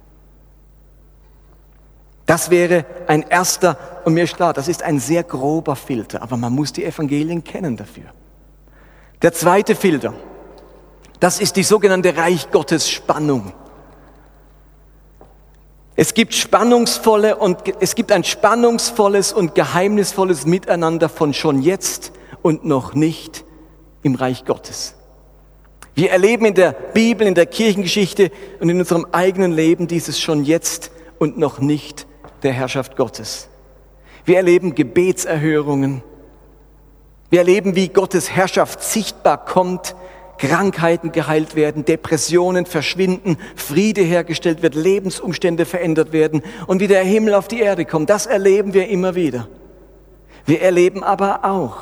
Das 2.28 2.50
wäre 2.50 2.86
ein 3.08 3.24
erster, 3.24 3.78
und 4.04 4.14
mir 4.14 4.26
ist 4.26 4.36
klar, 4.36 4.54
das 4.54 4.68
ist 4.68 4.84
ein 4.84 5.00
sehr 5.00 5.24
grober 5.24 5.78
Filter, 5.78 6.22
aber 6.22 6.36
man 6.36 6.54
muss 6.54 6.74
die 6.74 6.84
Evangelien 6.84 7.42
kennen 7.42 7.78
dafür. 7.78 8.04
Der 9.22 9.32
zweite 9.32 9.76
Filter, 9.76 10.14
das 11.22 11.40
ist 11.40 11.56
die 11.56 11.64
sogenannte 11.64 12.18
Reich 12.18 12.52
Gottes 12.52 12.90
Spannung. 12.90 13.54
Es 15.96 16.14
gibt 16.14 16.34
spannungsvolle 16.34 17.38
und 17.38 17.60
es 17.80 17.96
gibt 17.96 18.12
ein 18.12 18.26
spannungsvolles 18.26 19.32
und 19.32 19.56
geheimnisvolles 19.56 20.46
Miteinander 20.46 21.08
von 21.08 21.34
schon 21.34 21.62
jetzt 21.62 22.12
und 22.42 22.66
noch 22.66 22.94
nicht 22.94 23.46
im 24.04 24.16
Reich 24.16 24.44
Gottes. 24.44 24.96
Wir 25.96 26.12
erleben 26.12 26.46
in 26.46 26.56
der 26.56 26.74
Bibel, 26.74 27.26
in 27.26 27.36
der 27.36 27.46
Kirchengeschichte 27.46 28.32
und 28.60 28.68
in 28.68 28.80
unserem 28.80 29.08
eigenen 29.14 29.54
Leben 29.54 29.88
dieses 29.88 30.20
schon 30.20 30.44
jetzt 30.44 30.92
und 31.20 31.38
noch 31.38 31.60
nicht 31.60 32.07
der 32.44 32.54
Herrschaft 32.54 32.96
Gottes. 32.96 33.48
Wir 34.26 34.38
erleben 34.38 34.76
Gebetserhörungen. 34.76 36.04
Wir 37.30 37.40
erleben, 37.40 37.76
wie 37.76 37.90
Gottes 37.90 38.32
Herrschaft 38.32 38.84
sichtbar 38.84 39.44
kommt, 39.46 39.96
Krankheiten 40.38 41.12
geheilt 41.12 41.56
werden, 41.56 41.84
Depressionen 41.86 42.66
verschwinden, 42.66 43.38
Friede 43.56 44.02
hergestellt 44.02 44.62
wird, 44.62 44.76
Lebensumstände 44.76 45.66
verändert 45.66 46.12
werden 46.12 46.44
und 46.68 46.80
wie 46.80 46.88
der 46.88 47.04
Himmel 47.04 47.34
auf 47.34 47.48
die 47.48 47.60
Erde 47.60 47.86
kommt. 47.86 48.10
Das 48.10 48.26
erleben 48.26 48.74
wir 48.74 48.88
immer 48.88 49.16
wieder. 49.16 49.48
Wir 50.46 50.62
erleben 50.62 51.04
aber 51.04 51.44
auch 51.44 51.78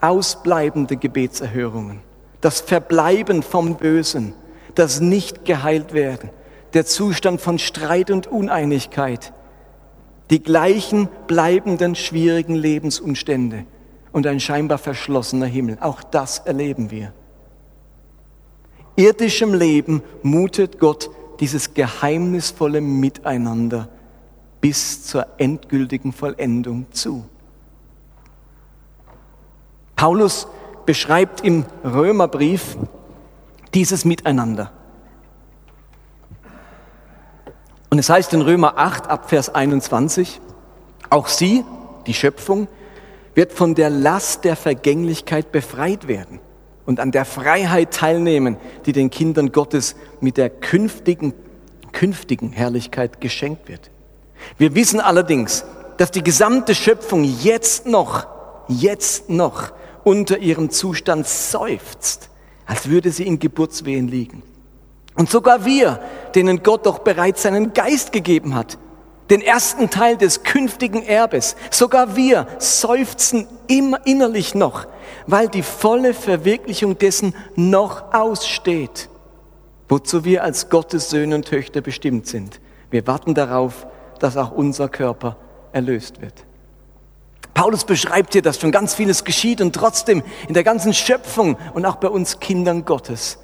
ausbleibende 0.00 0.96
Gebetserhörungen, 0.96 2.00
das 2.40 2.60
Verbleiben 2.60 3.42
vom 3.42 3.76
Bösen, 3.76 4.34
das 4.74 5.00
nicht 5.00 5.44
geheilt 5.44 5.92
werden, 5.92 6.30
der 6.74 6.86
Zustand 6.86 7.40
von 7.40 7.58
Streit 7.58 8.10
und 8.10 8.26
Uneinigkeit, 8.26 9.32
die 10.30 10.42
gleichen 10.42 11.08
bleibenden 11.26 11.94
schwierigen 11.94 12.54
Lebensumstände 12.54 13.64
und 14.12 14.26
ein 14.26 14.40
scheinbar 14.40 14.78
verschlossener 14.78 15.46
Himmel. 15.46 15.78
Auch 15.80 16.02
das 16.02 16.40
erleben 16.40 16.90
wir. 16.90 17.12
Irdischem 18.96 19.54
Leben 19.54 20.02
mutet 20.22 20.78
Gott 20.78 21.10
dieses 21.40 21.74
geheimnisvolle 21.74 22.80
Miteinander 22.80 23.88
bis 24.60 25.04
zur 25.04 25.26
endgültigen 25.38 26.12
Vollendung 26.12 26.86
zu. 26.90 27.24
Paulus 29.94 30.48
beschreibt 30.84 31.42
im 31.42 31.64
Römerbrief 31.84 32.76
dieses 33.74 34.04
Miteinander. 34.04 34.72
Und 37.90 37.98
es 37.98 38.10
heißt 38.10 38.34
in 38.34 38.42
Römer 38.42 38.76
8 38.76 39.08
ab 39.08 39.30
Vers 39.30 39.54
21, 39.54 40.40
auch 41.10 41.28
sie, 41.28 41.64
die 42.06 42.14
Schöpfung, 42.14 42.68
wird 43.34 43.52
von 43.52 43.74
der 43.74 43.88
Last 43.88 44.44
der 44.44 44.56
Vergänglichkeit 44.56 45.52
befreit 45.52 46.08
werden 46.08 46.40
und 46.86 47.00
an 47.00 47.12
der 47.12 47.24
Freiheit 47.24 47.92
teilnehmen, 47.92 48.56
die 48.84 48.92
den 48.92 49.10
Kindern 49.10 49.52
Gottes 49.52 49.94
mit 50.20 50.36
der 50.36 50.50
künftigen, 50.50 51.32
künftigen 51.92 52.52
Herrlichkeit 52.52 53.20
geschenkt 53.20 53.68
wird. 53.68 53.90
Wir 54.56 54.74
wissen 54.74 55.00
allerdings, 55.00 55.64
dass 55.98 56.10
die 56.10 56.22
gesamte 56.22 56.74
Schöpfung 56.74 57.24
jetzt 57.24 57.86
noch, 57.86 58.26
jetzt 58.68 59.30
noch 59.30 59.72
unter 60.04 60.38
ihrem 60.38 60.70
Zustand 60.70 61.26
seufzt, 61.26 62.30
als 62.66 62.88
würde 62.88 63.10
sie 63.10 63.26
in 63.26 63.38
Geburtswehen 63.38 64.08
liegen. 64.08 64.42
Und 65.18 65.28
sogar 65.28 65.64
wir, 65.64 66.00
denen 66.36 66.62
Gott 66.62 66.86
doch 66.86 67.00
bereits 67.00 67.42
seinen 67.42 67.72
Geist 67.74 68.12
gegeben 68.12 68.54
hat, 68.54 68.78
den 69.30 69.42
ersten 69.42 69.90
Teil 69.90 70.16
des 70.16 70.44
künftigen 70.44 71.02
Erbes, 71.02 71.56
sogar 71.72 72.14
wir 72.14 72.46
seufzen 72.58 73.48
immer 73.66 74.06
innerlich 74.06 74.54
noch, 74.54 74.86
weil 75.26 75.48
die 75.48 75.64
volle 75.64 76.14
Verwirklichung 76.14 76.98
dessen 76.98 77.34
noch 77.56 78.14
aussteht, 78.14 79.08
wozu 79.88 80.24
wir 80.24 80.44
als 80.44 80.70
Gottes 80.70 81.10
Söhne 81.10 81.34
und 81.34 81.46
Töchter 81.46 81.80
bestimmt 81.80 82.28
sind. 82.28 82.60
Wir 82.92 83.04
warten 83.08 83.34
darauf, 83.34 83.88
dass 84.20 84.36
auch 84.36 84.52
unser 84.52 84.88
Körper 84.88 85.36
erlöst 85.72 86.22
wird. 86.22 86.44
Paulus 87.54 87.84
beschreibt 87.84 88.34
hier, 88.34 88.42
dass 88.42 88.60
schon 88.60 88.70
ganz 88.70 88.94
vieles 88.94 89.24
geschieht 89.24 89.60
und 89.60 89.74
trotzdem 89.74 90.22
in 90.46 90.54
der 90.54 90.62
ganzen 90.62 90.94
Schöpfung 90.94 91.58
und 91.74 91.84
auch 91.86 91.96
bei 91.96 92.08
uns 92.08 92.38
Kindern 92.38 92.84
Gottes 92.84 93.38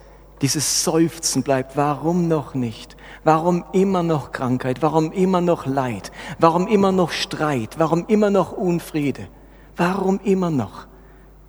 dieses 0.44 0.84
Seufzen 0.84 1.42
bleibt. 1.42 1.74
Warum 1.74 2.28
noch 2.28 2.54
nicht? 2.54 2.98
Warum 3.24 3.64
immer 3.72 4.02
noch 4.02 4.30
Krankheit? 4.30 4.82
Warum 4.82 5.10
immer 5.10 5.40
noch 5.40 5.64
Leid? 5.64 6.12
Warum 6.38 6.66
immer 6.66 6.92
noch 6.92 7.12
Streit? 7.12 7.78
Warum 7.78 8.04
immer 8.08 8.28
noch 8.28 8.52
Unfriede? 8.52 9.26
Warum 9.74 10.20
immer 10.22 10.50
noch? 10.50 10.86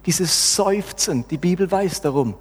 Dieses 0.05 0.55
Seufzen, 0.55 1.25
die 1.29 1.37
Bibel 1.37 1.69
weiß 1.69 1.99
darum, 1.99 2.35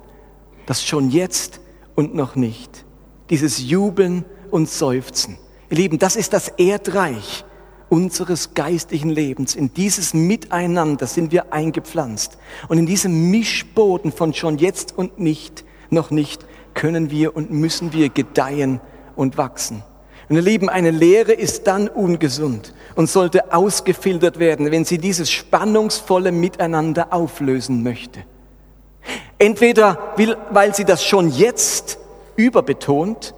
dass 0.64 0.84
schon 0.84 1.10
jetzt 1.10 1.58
und 1.96 2.14
noch 2.14 2.36
nicht. 2.36 2.84
Dieses 3.30 3.68
Jubeln 3.68 4.24
und 4.52 4.68
Seufzen. 4.68 5.38
Ihr 5.70 5.78
Lieben, 5.78 5.98
das 5.98 6.14
ist 6.14 6.32
das 6.32 6.46
Erdreich 6.50 7.44
unseres 7.88 8.54
geistlichen 8.54 9.10
Lebens. 9.10 9.56
In 9.56 9.74
dieses 9.74 10.14
Miteinander 10.14 11.08
sind 11.08 11.32
wir 11.32 11.52
eingepflanzt. 11.52 12.38
Und 12.68 12.78
in 12.78 12.86
diesem 12.86 13.32
Mischboden 13.32 14.12
von 14.12 14.32
schon 14.34 14.58
jetzt 14.58 14.96
und 14.96 15.18
nicht, 15.18 15.63
noch 15.90 16.10
nicht, 16.10 16.44
können 16.74 17.10
wir 17.10 17.36
und 17.36 17.50
müssen 17.50 17.92
wir 17.92 18.08
gedeihen 18.08 18.80
und 19.16 19.38
wachsen. 19.38 19.82
Und 20.28 20.36
ihr 20.36 20.42
Lieben, 20.42 20.68
eine 20.68 20.90
Lehre 20.90 21.32
ist 21.32 21.66
dann 21.66 21.88
ungesund 21.88 22.72
und 22.94 23.10
sollte 23.10 23.52
ausgefiltert 23.52 24.38
werden, 24.38 24.70
wenn 24.70 24.84
sie 24.84 24.98
dieses 24.98 25.30
spannungsvolle 25.30 26.32
Miteinander 26.32 27.12
auflösen 27.12 27.82
möchte. 27.82 28.20
Entweder 29.38 30.14
will, 30.16 30.36
weil 30.50 30.74
sie 30.74 30.84
das 30.84 31.04
schon 31.04 31.28
jetzt 31.28 31.98
überbetont 32.36 33.34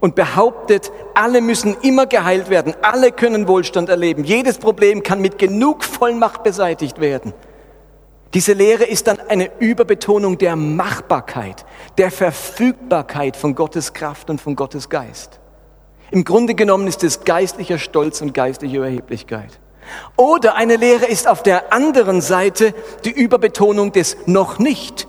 und 0.00 0.14
behauptet, 0.14 0.90
alle 1.14 1.40
müssen 1.40 1.76
immer 1.82 2.06
geheilt 2.06 2.48
werden, 2.48 2.74
alle 2.80 3.12
können 3.12 3.46
Wohlstand 3.46 3.88
erleben, 3.88 4.24
jedes 4.24 4.58
Problem 4.58 5.02
kann 5.02 5.20
mit 5.20 5.38
genug 5.38 5.84
Vollmacht 5.84 6.42
beseitigt 6.42 7.00
werden. 7.00 7.34
Diese 8.34 8.54
Lehre 8.54 8.84
ist 8.84 9.08
dann 9.08 9.20
eine 9.20 9.50
Überbetonung 9.58 10.38
der 10.38 10.56
Machbarkeit, 10.56 11.66
der 11.98 12.10
Verfügbarkeit 12.10 13.36
von 13.36 13.54
Gottes 13.54 13.92
Kraft 13.92 14.30
und 14.30 14.40
von 14.40 14.56
Gottes 14.56 14.88
Geist. 14.88 15.38
Im 16.10 16.24
Grunde 16.24 16.54
genommen 16.54 16.86
ist 16.86 17.04
es 17.04 17.24
geistlicher 17.24 17.78
Stolz 17.78 18.22
und 18.22 18.32
geistliche 18.32 18.78
Überheblichkeit. 18.78 19.60
Oder 20.16 20.54
eine 20.54 20.76
Lehre 20.76 21.06
ist 21.06 21.28
auf 21.28 21.42
der 21.42 21.72
anderen 21.72 22.20
Seite 22.20 22.74
die 23.04 23.10
Überbetonung 23.10 23.92
des 23.92 24.16
noch 24.26 24.58
nicht 24.58 25.08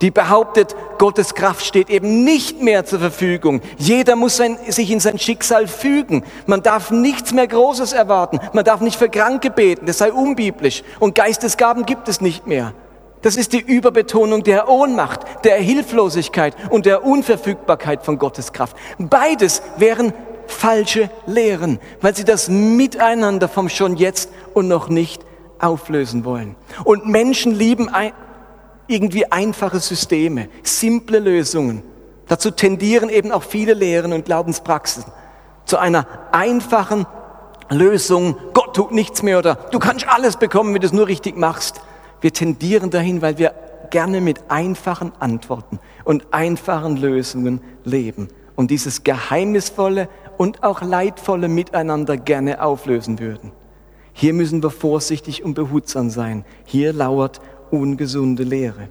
die 0.00 0.10
behauptet, 0.10 0.74
Gottes 0.98 1.34
Kraft 1.34 1.64
steht 1.64 1.90
eben 1.90 2.24
nicht 2.24 2.62
mehr 2.62 2.84
zur 2.84 2.98
Verfügung. 2.98 3.60
Jeder 3.78 4.16
muss 4.16 4.36
sein, 4.36 4.58
sich 4.68 4.90
in 4.90 5.00
sein 5.00 5.18
Schicksal 5.18 5.66
fügen. 5.66 6.24
Man 6.46 6.62
darf 6.62 6.90
nichts 6.90 7.32
mehr 7.32 7.46
Großes 7.46 7.92
erwarten. 7.92 8.40
Man 8.52 8.64
darf 8.64 8.80
nicht 8.80 8.98
für 8.98 9.08
Kranke 9.08 9.50
beten. 9.50 9.86
Das 9.86 9.98
sei 9.98 10.12
unbiblisch. 10.12 10.82
Und 11.00 11.14
Geistesgaben 11.14 11.86
gibt 11.86 12.08
es 12.08 12.20
nicht 12.20 12.46
mehr. 12.46 12.74
Das 13.22 13.36
ist 13.36 13.54
die 13.54 13.60
Überbetonung 13.60 14.42
der 14.42 14.68
Ohnmacht, 14.68 15.20
der 15.44 15.56
Hilflosigkeit 15.56 16.54
und 16.68 16.84
der 16.84 17.04
Unverfügbarkeit 17.04 18.04
von 18.04 18.18
Gottes 18.18 18.52
Kraft. 18.52 18.76
Beides 18.98 19.62
wären 19.78 20.12
falsche 20.46 21.08
Lehren, 21.26 21.78
weil 22.02 22.14
sie 22.14 22.24
das 22.24 22.48
Miteinander 22.48 23.48
vom 23.48 23.70
schon 23.70 23.96
jetzt 23.96 24.28
und 24.52 24.68
noch 24.68 24.88
nicht 24.88 25.24
auflösen 25.58 26.26
wollen. 26.26 26.56
Und 26.84 27.06
Menschen 27.06 27.54
lieben 27.54 27.88
irgendwie 28.86 29.30
einfache 29.30 29.80
Systeme, 29.80 30.48
simple 30.62 31.18
Lösungen. 31.18 31.82
Dazu 32.28 32.50
tendieren 32.50 33.08
eben 33.08 33.32
auch 33.32 33.42
viele 33.42 33.74
Lehren 33.74 34.12
und 34.12 34.24
Glaubenspraxen 34.24 35.04
zu 35.64 35.78
einer 35.78 36.06
einfachen 36.32 37.06
Lösung. 37.70 38.36
Gott 38.52 38.74
tut 38.76 38.92
nichts 38.92 39.22
mehr 39.22 39.38
oder 39.38 39.56
du 39.70 39.78
kannst 39.78 40.08
alles 40.08 40.36
bekommen, 40.36 40.74
wenn 40.74 40.80
du 40.80 40.86
es 40.86 40.92
nur 40.92 41.06
richtig 41.06 41.36
machst. 41.36 41.80
Wir 42.20 42.32
tendieren 42.32 42.90
dahin, 42.90 43.22
weil 43.22 43.38
wir 43.38 43.54
gerne 43.90 44.20
mit 44.20 44.50
einfachen 44.50 45.12
Antworten 45.20 45.78
und 46.04 46.32
einfachen 46.32 46.96
Lösungen 46.96 47.60
leben 47.84 48.28
und 48.56 48.70
dieses 48.70 49.04
geheimnisvolle 49.04 50.08
und 50.36 50.62
auch 50.62 50.82
leidvolle 50.82 51.48
Miteinander 51.48 52.16
gerne 52.16 52.62
auflösen 52.62 53.18
würden. 53.18 53.52
Hier 54.12 54.32
müssen 54.32 54.62
wir 54.62 54.70
vorsichtig 54.70 55.44
und 55.44 55.54
behutsam 55.54 56.08
sein. 56.08 56.44
Hier 56.64 56.92
lauert 56.92 57.40
ungesunde 57.70 58.42
Lehre. 58.42 58.88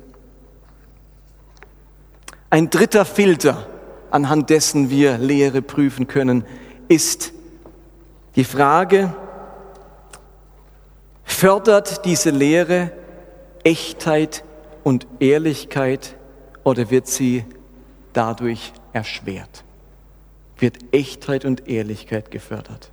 Ein 2.49 2.69
dritter 2.69 3.05
Filter, 3.05 3.67
anhand 4.11 4.49
dessen 4.49 4.89
wir 4.89 5.17
Lehre 5.17 5.61
prüfen 5.61 6.07
können, 6.07 6.45
ist 6.87 7.33
die 8.35 8.43
Frage, 8.43 9.13
fördert 11.23 12.05
diese 12.05 12.29
Lehre 12.29 12.91
Echtheit 13.63 14.43
und 14.83 15.07
Ehrlichkeit 15.19 16.15
oder 16.63 16.89
wird 16.89 17.07
sie 17.07 17.45
dadurch 18.13 18.73
erschwert? 18.93 19.63
Wird 20.57 20.77
Echtheit 20.91 21.45
und 21.45 21.67
Ehrlichkeit 21.67 22.31
gefördert? 22.31 22.92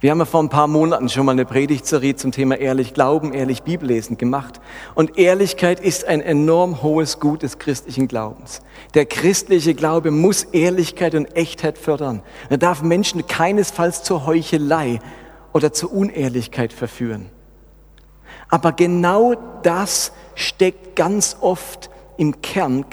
Wir 0.00 0.10
haben 0.10 0.18
ja 0.18 0.24
vor 0.24 0.42
ein 0.42 0.48
paar 0.48 0.66
Monaten 0.66 1.08
schon 1.08 1.26
mal 1.26 1.32
eine 1.32 1.44
Predigtserie 1.44 2.16
zum 2.16 2.32
Thema 2.32 2.56
ehrlich 2.58 2.94
Glauben, 2.94 3.32
ehrlich 3.32 3.62
Bibellesen 3.62 4.16
gemacht. 4.18 4.60
Und 4.94 5.18
Ehrlichkeit 5.18 5.80
ist 5.80 6.06
ein 6.06 6.20
enorm 6.20 6.82
hohes 6.82 7.20
Gut 7.20 7.42
des 7.42 7.58
christlichen 7.58 8.08
Glaubens. 8.08 8.60
Der 8.94 9.06
christliche 9.06 9.74
Glaube 9.74 10.10
muss 10.10 10.44
Ehrlichkeit 10.44 11.14
und 11.14 11.36
Echtheit 11.36 11.78
fördern. 11.78 12.22
Er 12.50 12.58
darf 12.58 12.82
Menschen 12.82 13.26
keinesfalls 13.26 14.02
zur 14.02 14.26
Heuchelei 14.26 15.00
oder 15.52 15.72
zur 15.72 15.92
Unehrlichkeit 15.92 16.72
verführen. 16.72 17.30
Aber 18.48 18.72
genau 18.72 19.34
das 19.62 20.12
steckt 20.34 20.96
ganz 20.96 21.36
oft 21.40 21.90
im 22.16 22.40
Kern 22.40 22.84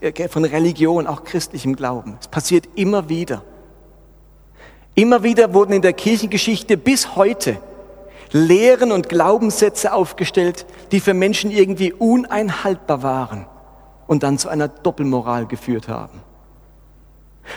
äh, 0.00 0.28
von 0.28 0.44
Religion, 0.44 1.06
auch 1.06 1.24
christlichem 1.24 1.76
Glauben. 1.76 2.16
Es 2.20 2.28
passiert 2.28 2.68
immer 2.74 3.08
wieder. 3.08 3.42
Immer 5.00 5.22
wieder 5.22 5.54
wurden 5.54 5.72
in 5.72 5.80
der 5.80 5.94
Kirchengeschichte 5.94 6.76
bis 6.76 7.16
heute 7.16 7.58
Lehren 8.32 8.92
und 8.92 9.08
Glaubenssätze 9.08 9.94
aufgestellt, 9.94 10.66
die 10.92 11.00
für 11.00 11.14
Menschen 11.14 11.50
irgendwie 11.50 11.94
uneinhaltbar 11.94 13.02
waren 13.02 13.46
und 14.06 14.22
dann 14.22 14.36
zu 14.36 14.50
einer 14.50 14.68
Doppelmoral 14.68 15.46
geführt 15.46 15.88
haben. 15.88 16.20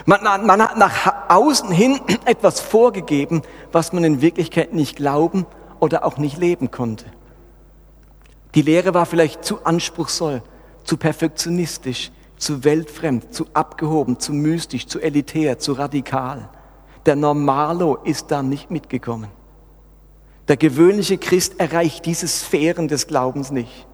Man, 0.06 0.22
man, 0.24 0.62
hat 0.62 0.78
nach 0.78 1.28
außen 1.28 1.70
hin 1.70 2.00
etwas 2.24 2.60
vorgegeben, 2.60 3.42
was 3.72 3.92
man 3.92 4.04
in 4.04 4.22
Wirklichkeit 4.22 4.72
nicht 4.72 4.96
glauben 4.96 5.44
oder 5.80 6.06
auch 6.06 6.16
nicht 6.16 6.38
leben 6.38 6.70
konnte. 6.70 7.04
Die 8.54 8.62
Lehre 8.62 8.94
war 8.94 9.04
vielleicht 9.04 9.44
zu 9.44 9.66
anspruchsvoll, 9.66 10.42
zu 10.84 10.96
perfektionistisch, 10.96 12.10
zu 12.38 12.64
weltfremd, 12.64 13.34
zu 13.34 13.44
abgehoben, 13.52 14.18
zu 14.18 14.32
mystisch, 14.32 14.86
zu 14.86 14.98
elitär, 14.98 15.58
zu 15.58 15.74
radikal. 15.74 16.48
Der 17.06 17.16
Normalo 17.16 17.96
ist 18.04 18.30
da 18.30 18.42
nicht 18.42 18.70
mitgekommen. 18.70 19.28
Der 20.48 20.56
gewöhnliche 20.56 21.18
Christ 21.18 21.58
erreicht 21.58 22.06
diese 22.06 22.28
Sphären 22.28 22.88
des 22.88 23.06
Glaubens 23.06 23.50
nicht. 23.50 23.86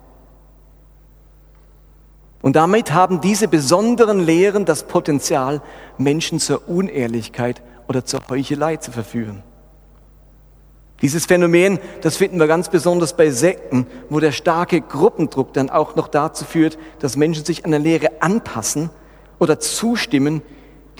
Und 2.43 2.57
damit 2.57 2.93
haben 2.93 3.21
diese 3.21 3.49
besonderen 3.49 4.21
Lehren 4.21 4.65
das 4.65 4.85
Potenzial, 4.85 5.61
Menschen 5.99 6.41
zur 6.41 6.69
Unehrlichkeit 6.69 7.63
oder 7.87 8.05
zur 8.05 8.21
Heuchelei 8.29 8.77
zu 8.77 8.91
verführen. 8.93 9.43
Dieses 11.03 11.27
Phänomen, 11.27 11.79
das 12.03 12.17
finden 12.17 12.39
wir 12.39 12.47
ganz 12.47 12.69
besonders 12.69 13.17
bei 13.17 13.31
Sekten, 13.31 13.87
wo 14.11 14.21
der 14.21 14.33
starke 14.33 14.81
Gruppendruck 14.81 15.53
dann 15.55 15.71
auch 15.71 15.97
noch 15.97 16.09
dazu 16.09 16.45
führt, 16.45 16.79
dass 16.99 17.17
Menschen 17.17 17.45
sich 17.45 17.65
an 17.65 17.71
der 17.71 17.81
Lehre 17.81 18.21
anpassen 18.21 18.91
oder 19.39 19.61
zustimmen, 19.61 20.43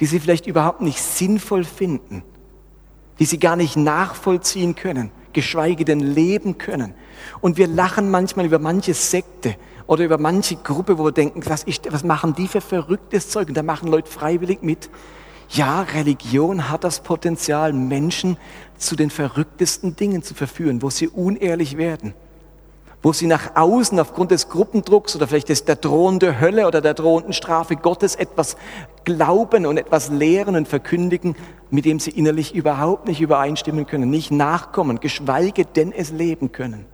die 0.01 0.07
sie 0.07 0.19
vielleicht 0.19 0.47
überhaupt 0.47 0.81
nicht 0.81 0.99
sinnvoll 0.99 1.63
finden, 1.63 2.23
die 3.19 3.25
sie 3.25 3.37
gar 3.37 3.55
nicht 3.55 3.77
nachvollziehen 3.77 4.75
können, 4.75 5.11
geschweige 5.31 5.85
denn 5.85 5.99
leben 5.99 6.57
können. 6.57 6.95
Und 7.39 7.57
wir 7.57 7.67
lachen 7.67 8.09
manchmal 8.09 8.47
über 8.47 8.57
manche 8.57 8.95
Sekte 8.95 9.55
oder 9.85 10.03
über 10.03 10.17
manche 10.17 10.55
Gruppe, 10.55 10.97
wo 10.97 11.05
wir 11.05 11.11
denken, 11.11 11.43
was, 11.45 11.63
ist, 11.63 11.91
was 11.93 12.03
machen 12.03 12.33
die 12.33 12.47
für 12.47 12.61
verrücktes 12.61 13.29
Zeug? 13.29 13.47
Und 13.49 13.55
da 13.55 13.61
machen 13.61 13.89
Leute 13.89 14.09
freiwillig 14.09 14.63
mit. 14.63 14.89
Ja, 15.49 15.81
Religion 15.81 16.69
hat 16.69 16.83
das 16.83 17.01
Potenzial, 17.01 17.71
Menschen 17.71 18.37
zu 18.77 18.95
den 18.95 19.11
verrücktesten 19.11 19.95
Dingen 19.95 20.23
zu 20.23 20.33
verführen, 20.33 20.81
wo 20.81 20.89
sie 20.89 21.09
unehrlich 21.09 21.77
werden 21.77 22.15
wo 23.01 23.13
sie 23.13 23.27
nach 23.27 23.55
außen 23.55 23.99
aufgrund 23.99 24.31
des 24.31 24.49
Gruppendrucks 24.49 25.15
oder 25.15 25.27
vielleicht 25.27 25.49
des, 25.49 25.65
der 25.65 25.75
drohenden 25.75 26.39
Hölle 26.39 26.67
oder 26.67 26.81
der 26.81 26.93
drohenden 26.93 27.33
Strafe 27.33 27.75
Gottes 27.75 28.15
etwas 28.15 28.57
glauben 29.03 29.65
und 29.65 29.77
etwas 29.77 30.09
lehren 30.09 30.55
und 30.55 30.67
verkündigen, 30.67 31.35
mit 31.69 31.85
dem 31.85 31.99
sie 31.99 32.11
innerlich 32.11 32.53
überhaupt 32.53 33.07
nicht 33.07 33.21
übereinstimmen 33.21 33.87
können, 33.87 34.09
nicht 34.09 34.31
nachkommen, 34.31 34.99
geschweige 34.99 35.65
denn 35.65 35.91
es 35.91 36.11
leben 36.11 36.51
können. 36.51 36.85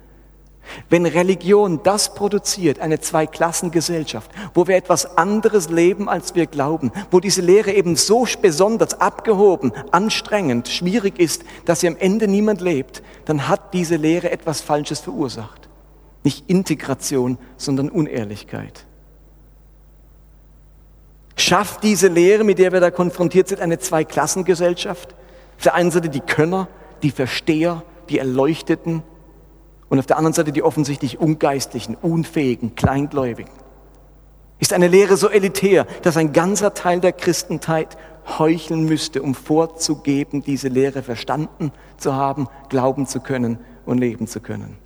Wenn 0.89 1.05
Religion 1.05 1.81
das 1.83 2.13
produziert, 2.13 2.79
eine 2.79 2.99
Zweiklassengesellschaft, 2.99 4.29
wo 4.53 4.67
wir 4.67 4.75
etwas 4.75 5.17
anderes 5.17 5.69
leben, 5.69 6.09
als 6.09 6.35
wir 6.35 6.45
glauben, 6.45 6.91
wo 7.09 7.21
diese 7.21 7.41
Lehre 7.41 7.71
eben 7.71 7.95
so 7.95 8.27
besonders 8.41 8.99
abgehoben, 8.99 9.71
anstrengend, 9.91 10.67
schwierig 10.67 11.19
ist, 11.19 11.43
dass 11.65 11.81
sie 11.81 11.87
am 11.87 11.95
Ende 11.97 12.27
niemand 12.27 12.59
lebt, 12.59 13.01
dann 13.25 13.47
hat 13.47 13.73
diese 13.73 13.95
Lehre 13.95 14.29
etwas 14.29 14.59
Falsches 14.59 14.99
verursacht. 14.99 15.66
Nicht 16.23 16.49
Integration, 16.49 17.37
sondern 17.57 17.89
Unehrlichkeit. 17.89 18.85
Schafft 21.35 21.83
diese 21.83 22.07
Lehre, 22.07 22.43
mit 22.43 22.57
der 22.57 22.71
wir 22.71 22.79
da 22.79 22.91
konfrontiert 22.91 23.47
sind, 23.47 23.61
eine 23.61 23.79
Zweiklassengesellschaft? 23.79 25.13
Auf 25.57 25.63
der 25.63 25.75
einen 25.75 25.91
Seite 25.91 26.09
die 26.09 26.19
Könner, 26.19 26.67
die 27.03 27.11
Versteher, 27.11 27.83
die 28.09 28.17
Erleuchteten 28.17 29.03
und 29.89 29.99
auf 29.99 30.05
der 30.05 30.17
anderen 30.17 30.33
Seite 30.33 30.51
die 30.51 30.63
offensichtlich 30.63 31.19
Ungeistlichen, 31.19 31.95
Unfähigen, 31.95 32.75
Kleingläubigen. 32.75 33.53
Ist 34.59 34.73
eine 34.73 34.87
Lehre 34.87 35.17
so 35.17 35.29
elitär, 35.29 35.85
dass 36.01 36.17
ein 36.17 36.33
ganzer 36.33 36.73
Teil 36.73 36.99
der 36.99 37.13
Christenheit 37.13 37.97
heucheln 38.39 38.85
müsste, 38.85 39.21
um 39.21 39.35
vorzugeben, 39.35 40.41
diese 40.41 40.67
Lehre 40.67 41.03
verstanden 41.03 41.71
zu 41.97 42.15
haben, 42.15 42.47
glauben 42.69 43.05
zu 43.05 43.19
können 43.19 43.59
und 43.85 43.99
leben 43.99 44.27
zu 44.27 44.41
können. 44.41 44.77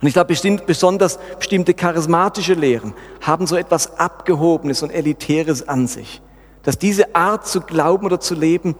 Und 0.00 0.08
ich 0.08 0.14
glaube, 0.14 0.28
bestimmt, 0.28 0.66
besonders 0.66 1.18
bestimmte 1.38 1.74
charismatische 1.74 2.54
Lehren 2.54 2.94
haben 3.20 3.46
so 3.46 3.56
etwas 3.56 3.98
Abgehobenes 3.98 4.82
und 4.82 4.90
Elitäres 4.90 5.66
an 5.68 5.86
sich, 5.86 6.22
dass 6.62 6.78
diese 6.78 7.14
Art 7.14 7.46
zu 7.46 7.60
glauben 7.60 8.06
oder 8.06 8.20
zu 8.20 8.34
leben 8.34 8.76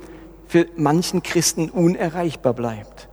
für 0.46 0.66
manchen 0.76 1.22
Christen 1.22 1.70
unerreichbar 1.70 2.54
bleibt. 2.54 3.08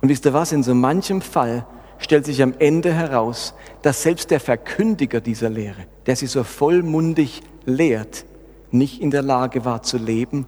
Und 0.00 0.08
wisst 0.08 0.26
ihr 0.26 0.32
was, 0.32 0.52
in 0.52 0.62
so 0.62 0.74
manchem 0.74 1.22
Fall 1.22 1.66
stellt 1.98 2.26
sich 2.26 2.42
am 2.42 2.54
Ende 2.58 2.92
heraus, 2.92 3.54
dass 3.82 4.02
selbst 4.02 4.30
der 4.30 4.40
Verkündiger 4.40 5.20
dieser 5.20 5.48
Lehre, 5.48 5.86
der 6.06 6.16
sie 6.16 6.26
so 6.26 6.44
vollmundig 6.44 7.42
lehrt, 7.64 8.26
nicht 8.70 9.00
in 9.00 9.10
der 9.10 9.22
Lage 9.22 9.64
war 9.64 9.82
zu 9.82 9.96
leben, 9.96 10.46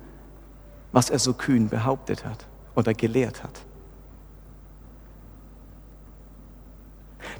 was 0.92 1.10
er 1.10 1.18
so 1.18 1.32
kühn 1.32 1.68
behauptet 1.68 2.24
hat 2.24 2.46
oder 2.74 2.92
gelehrt 2.94 3.42
hat. 3.42 3.60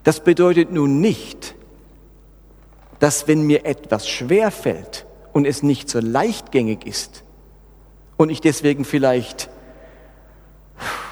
Das 0.06 0.20
bedeutet 0.20 0.70
nun 0.70 1.00
nicht, 1.00 1.56
dass 3.00 3.26
wenn 3.26 3.42
mir 3.42 3.66
etwas 3.66 4.08
schwer 4.08 4.52
fällt 4.52 5.04
und 5.32 5.44
es 5.48 5.64
nicht 5.64 5.90
so 5.90 5.98
leichtgängig 5.98 6.86
ist 6.86 7.24
und 8.16 8.30
ich 8.30 8.40
deswegen 8.40 8.84
vielleicht 8.84 9.50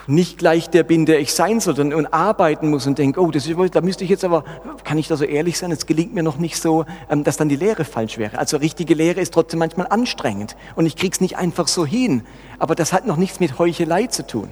nicht 0.07 0.39
gleich 0.39 0.71
der 0.71 0.85
bin, 0.85 1.07
der 1.07 1.19
ich 1.19 1.35
sein 1.35 1.59
soll, 1.59 1.93
und 1.93 2.07
arbeiten 2.07 2.71
muss 2.71 2.87
und 2.87 2.97
denke, 2.97 3.21
oh, 3.21 3.33
das 3.33 3.49
ist, 3.49 3.75
da 3.75 3.81
müsste 3.81 4.05
ich 4.05 4.11
jetzt 4.11 4.25
aber, 4.25 4.45
kann 4.85 4.97
ich 4.97 5.09
da 5.09 5.17
so 5.17 5.25
ehrlich 5.25 5.59
sein, 5.59 5.73
es 5.73 5.87
gelingt 5.87 6.15
mir 6.15 6.23
noch 6.23 6.39
nicht 6.39 6.63
so, 6.63 6.85
ähm, 7.11 7.25
dass 7.25 7.37
dann 7.37 7.49
die 7.49 7.57
Lehre 7.57 7.85
falsch 7.85 8.17
wäre. 8.17 8.39
Also 8.39 8.59
richtige 8.59 8.95
Lehre 8.95 9.21
ist 9.21 9.35
trotzdem 9.35 9.59
manchmal 9.59 9.89
anstrengend 9.89 10.55
und 10.77 10.87
ich 10.87 10.95
krieg's 10.95 11.21
nicht 11.21 11.37
einfach 11.37 11.67
so 11.67 11.85
hin, 11.85 12.23
aber 12.61 12.77
das 12.77 12.93
hat 12.93 13.09
noch 13.09 13.17
nichts 13.17 13.41
mit 13.41 13.59
Heuchelei 13.59 14.07
zu 14.07 14.25
tun. 14.25 14.51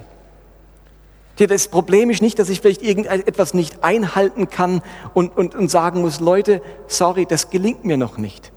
Das 1.37 1.67
Problem 1.67 2.09
ist 2.09 2.21
nicht, 2.21 2.37
dass 2.37 2.49
ich 2.49 2.61
vielleicht 2.61 2.83
irgendetwas 2.83 3.53
nicht 3.53 3.83
einhalten 3.83 4.49
kann 4.49 4.81
und, 5.13 5.35
und, 5.35 5.55
und 5.55 5.69
sagen 5.69 6.01
muss, 6.01 6.19
Leute, 6.19 6.61
sorry, 6.87 7.25
das 7.25 7.49
gelingt 7.49 7.85
mir 7.85 7.97
noch 7.97 8.17
nicht. 8.17 8.51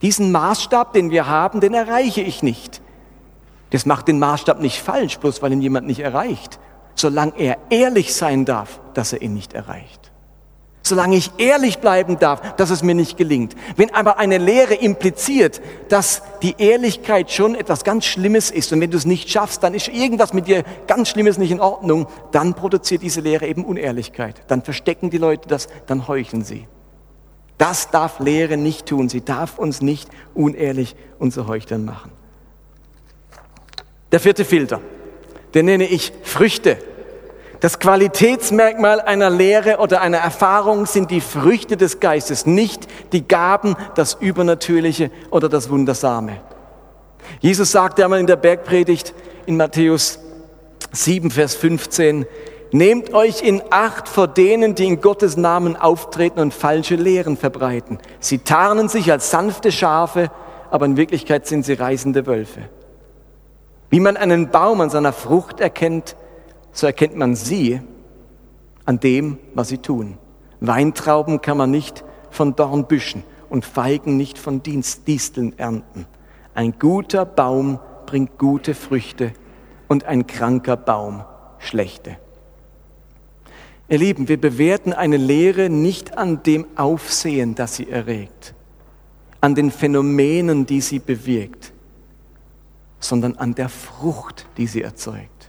Diesen 0.00 0.30
Maßstab, 0.32 0.92
den 0.92 1.10
wir 1.10 1.26
haben, 1.26 1.60
den 1.60 1.74
erreiche 1.74 2.20
ich 2.20 2.42
nicht. 2.42 2.80
Das 3.70 3.84
macht 3.84 4.08
den 4.08 4.18
Maßstab 4.18 4.60
nicht 4.60 4.80
falsch, 4.80 5.18
bloß 5.18 5.42
weil 5.42 5.52
ihn 5.52 5.60
jemand 5.60 5.86
nicht 5.86 6.00
erreicht, 6.00 6.60
solange 6.94 7.32
er 7.36 7.58
ehrlich 7.70 8.14
sein 8.14 8.44
darf, 8.44 8.80
dass 8.94 9.12
er 9.12 9.22
ihn 9.22 9.34
nicht 9.34 9.52
erreicht 9.52 10.09
solange 10.90 11.16
ich 11.16 11.30
ehrlich 11.38 11.78
bleiben 11.78 12.18
darf, 12.18 12.56
dass 12.56 12.68
es 12.68 12.82
mir 12.82 12.94
nicht 12.94 13.16
gelingt. 13.16 13.56
Wenn 13.76 13.94
aber 13.94 14.18
eine 14.18 14.36
Lehre 14.36 14.74
impliziert, 14.74 15.62
dass 15.88 16.22
die 16.42 16.56
Ehrlichkeit 16.58 17.30
schon 17.30 17.54
etwas 17.54 17.84
ganz 17.84 18.04
Schlimmes 18.04 18.50
ist 18.50 18.72
und 18.72 18.80
wenn 18.82 18.90
du 18.90 18.98
es 18.98 19.06
nicht 19.06 19.30
schaffst, 19.30 19.62
dann 19.62 19.72
ist 19.72 19.88
irgendwas 19.88 20.34
mit 20.34 20.46
dir 20.46 20.64
ganz 20.86 21.08
Schlimmes 21.08 21.38
nicht 21.38 21.50
in 21.50 21.60
Ordnung, 21.60 22.06
dann 22.32 22.52
produziert 22.52 23.00
diese 23.02 23.22
Lehre 23.22 23.46
eben 23.46 23.64
Unehrlichkeit. 23.64 24.42
Dann 24.48 24.62
verstecken 24.62 25.08
die 25.08 25.18
Leute 25.18 25.48
das, 25.48 25.68
dann 25.86 26.06
heucheln 26.06 26.44
sie. 26.44 26.66
Das 27.56 27.90
darf 27.90 28.20
Lehre 28.20 28.56
nicht 28.56 28.86
tun. 28.86 29.08
Sie 29.08 29.24
darf 29.24 29.58
uns 29.58 29.80
nicht 29.80 30.08
unehrlich 30.34 30.96
und 31.18 31.32
zu 31.32 31.46
Heuchlern 31.46 31.84
machen. 31.84 32.10
Der 34.12 34.18
vierte 34.18 34.44
Filter, 34.44 34.80
den 35.54 35.66
nenne 35.66 35.86
ich 35.86 36.12
Früchte. 36.22 36.78
Das 37.60 37.78
Qualitätsmerkmal 37.78 39.02
einer 39.02 39.28
Lehre 39.28 39.78
oder 39.78 40.00
einer 40.00 40.18
Erfahrung 40.18 40.86
sind 40.86 41.10
die 41.10 41.20
Früchte 41.20 41.76
des 41.76 42.00
Geistes, 42.00 42.46
nicht 42.46 42.88
die 43.12 43.28
Gaben, 43.28 43.76
das 43.94 44.14
Übernatürliche 44.14 45.10
oder 45.30 45.50
das 45.50 45.68
Wundersame. 45.68 46.40
Jesus 47.40 47.70
sagte 47.70 48.02
einmal 48.02 48.20
in 48.20 48.26
der 48.26 48.36
Bergpredigt 48.36 49.14
in 49.44 49.58
Matthäus 49.58 50.18
7, 50.92 51.30
Vers 51.30 51.54
15, 51.54 52.26
Nehmt 52.72 53.12
euch 53.12 53.42
in 53.42 53.62
Acht 53.70 54.08
vor 54.08 54.28
denen, 54.28 54.74
die 54.74 54.86
in 54.86 55.00
Gottes 55.00 55.36
Namen 55.36 55.76
auftreten 55.76 56.38
und 56.38 56.54
falsche 56.54 56.94
Lehren 56.94 57.36
verbreiten. 57.36 57.98
Sie 58.20 58.38
tarnen 58.38 58.88
sich 58.88 59.10
als 59.10 59.30
sanfte 59.30 59.72
Schafe, 59.72 60.30
aber 60.70 60.86
in 60.86 60.96
Wirklichkeit 60.96 61.46
sind 61.46 61.64
sie 61.64 61.72
reißende 61.74 62.26
Wölfe. 62.26 62.68
Wie 63.90 63.98
man 63.98 64.16
einen 64.16 64.50
Baum 64.50 64.80
an 64.80 64.88
seiner 64.88 65.12
Frucht 65.12 65.58
erkennt, 65.58 66.14
so 66.72 66.86
erkennt 66.86 67.16
man 67.16 67.34
sie 67.34 67.80
an 68.84 69.00
dem, 69.00 69.38
was 69.54 69.68
sie 69.68 69.78
tun. 69.78 70.18
Weintrauben 70.60 71.40
kann 71.40 71.56
man 71.56 71.70
nicht 71.70 72.04
von 72.30 72.54
Dornbüschen 72.54 73.24
und 73.48 73.64
Feigen 73.64 74.16
nicht 74.16 74.38
von 74.38 74.62
Disteln 74.62 75.58
ernten. 75.58 76.06
Ein 76.54 76.78
guter 76.78 77.24
Baum 77.24 77.78
bringt 78.06 78.38
gute 78.38 78.74
Früchte 78.74 79.32
und 79.88 80.04
ein 80.04 80.26
kranker 80.26 80.76
Baum 80.76 81.24
schlechte. 81.58 82.16
Ihr 83.88 83.98
Lieben, 83.98 84.28
wir 84.28 84.40
bewerten 84.40 84.92
eine 84.92 85.16
Lehre 85.16 85.68
nicht 85.68 86.16
an 86.16 86.44
dem 86.44 86.66
Aufsehen, 86.76 87.56
das 87.56 87.74
sie 87.74 87.90
erregt, 87.90 88.54
an 89.40 89.56
den 89.56 89.72
Phänomenen, 89.72 90.64
die 90.64 90.80
sie 90.80 91.00
bewirkt, 91.00 91.72
sondern 93.00 93.36
an 93.36 93.54
der 93.56 93.68
Frucht, 93.68 94.46
die 94.56 94.68
sie 94.68 94.82
erzeugt. 94.82 95.39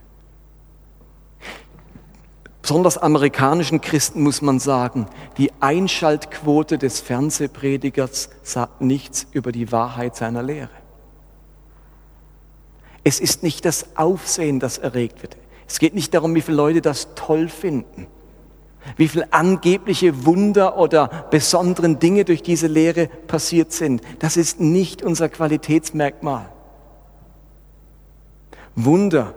Besonders 2.61 2.97
amerikanischen 2.97 3.81
Christen 3.81 4.21
muss 4.21 4.41
man 4.41 4.59
sagen, 4.59 5.07
die 5.37 5.51
Einschaltquote 5.59 6.77
des 6.77 6.99
Fernsehpredigers 6.99 8.29
sagt 8.43 8.81
nichts 8.81 9.25
über 9.31 9.51
die 9.51 9.71
Wahrheit 9.71 10.15
seiner 10.15 10.43
Lehre. 10.43 10.69
Es 13.03 13.19
ist 13.19 13.41
nicht 13.41 13.65
das 13.65 13.97
Aufsehen, 13.97 14.59
das 14.59 14.77
erregt 14.77 15.23
wird. 15.23 15.37
Es 15.67 15.79
geht 15.79 15.95
nicht 15.95 16.13
darum, 16.13 16.35
wie 16.35 16.41
viele 16.41 16.57
Leute 16.57 16.81
das 16.81 17.15
toll 17.15 17.49
finden, 17.49 18.05
wie 18.95 19.07
viele 19.07 19.31
angebliche 19.33 20.25
Wunder 20.25 20.77
oder 20.77 21.27
besonderen 21.31 21.97
Dinge 21.97 22.25
durch 22.25 22.43
diese 22.43 22.67
Lehre 22.67 23.07
passiert 23.27 23.71
sind. 23.71 24.01
Das 24.19 24.37
ist 24.37 24.59
nicht 24.59 25.01
unser 25.01 25.29
Qualitätsmerkmal. 25.29 26.51
Wunder, 28.75 29.33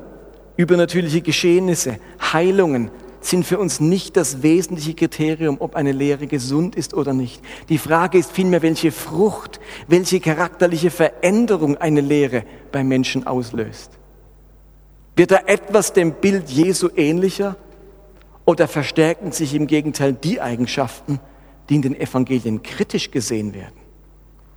übernatürliche 0.56 1.22
Geschehnisse, 1.22 1.98
Heilungen, 2.20 2.90
sind 3.26 3.46
für 3.46 3.58
uns 3.58 3.80
nicht 3.80 4.16
das 4.16 4.42
wesentliche 4.42 4.94
Kriterium, 4.94 5.56
ob 5.60 5.76
eine 5.76 5.92
Lehre 5.92 6.26
gesund 6.26 6.76
ist 6.76 6.94
oder 6.94 7.14
nicht. 7.14 7.42
Die 7.68 7.78
Frage 7.78 8.18
ist 8.18 8.32
vielmehr, 8.32 8.62
welche 8.62 8.92
Frucht, 8.92 9.60
welche 9.88 10.20
charakterliche 10.20 10.90
Veränderung 10.90 11.76
eine 11.76 12.00
Lehre 12.00 12.44
beim 12.72 12.88
Menschen 12.88 13.26
auslöst. 13.26 13.92
Wird 15.16 15.30
da 15.30 15.38
etwas 15.46 15.92
dem 15.92 16.12
Bild 16.12 16.50
Jesu 16.50 16.88
ähnlicher 16.96 17.56
oder 18.44 18.68
verstärken 18.68 19.32
sich 19.32 19.54
im 19.54 19.66
Gegenteil 19.66 20.12
die 20.12 20.40
Eigenschaften, 20.40 21.20
die 21.68 21.76
in 21.76 21.82
den 21.82 21.98
Evangelien 21.98 22.62
kritisch 22.62 23.10
gesehen 23.10 23.54
werden? 23.54 23.80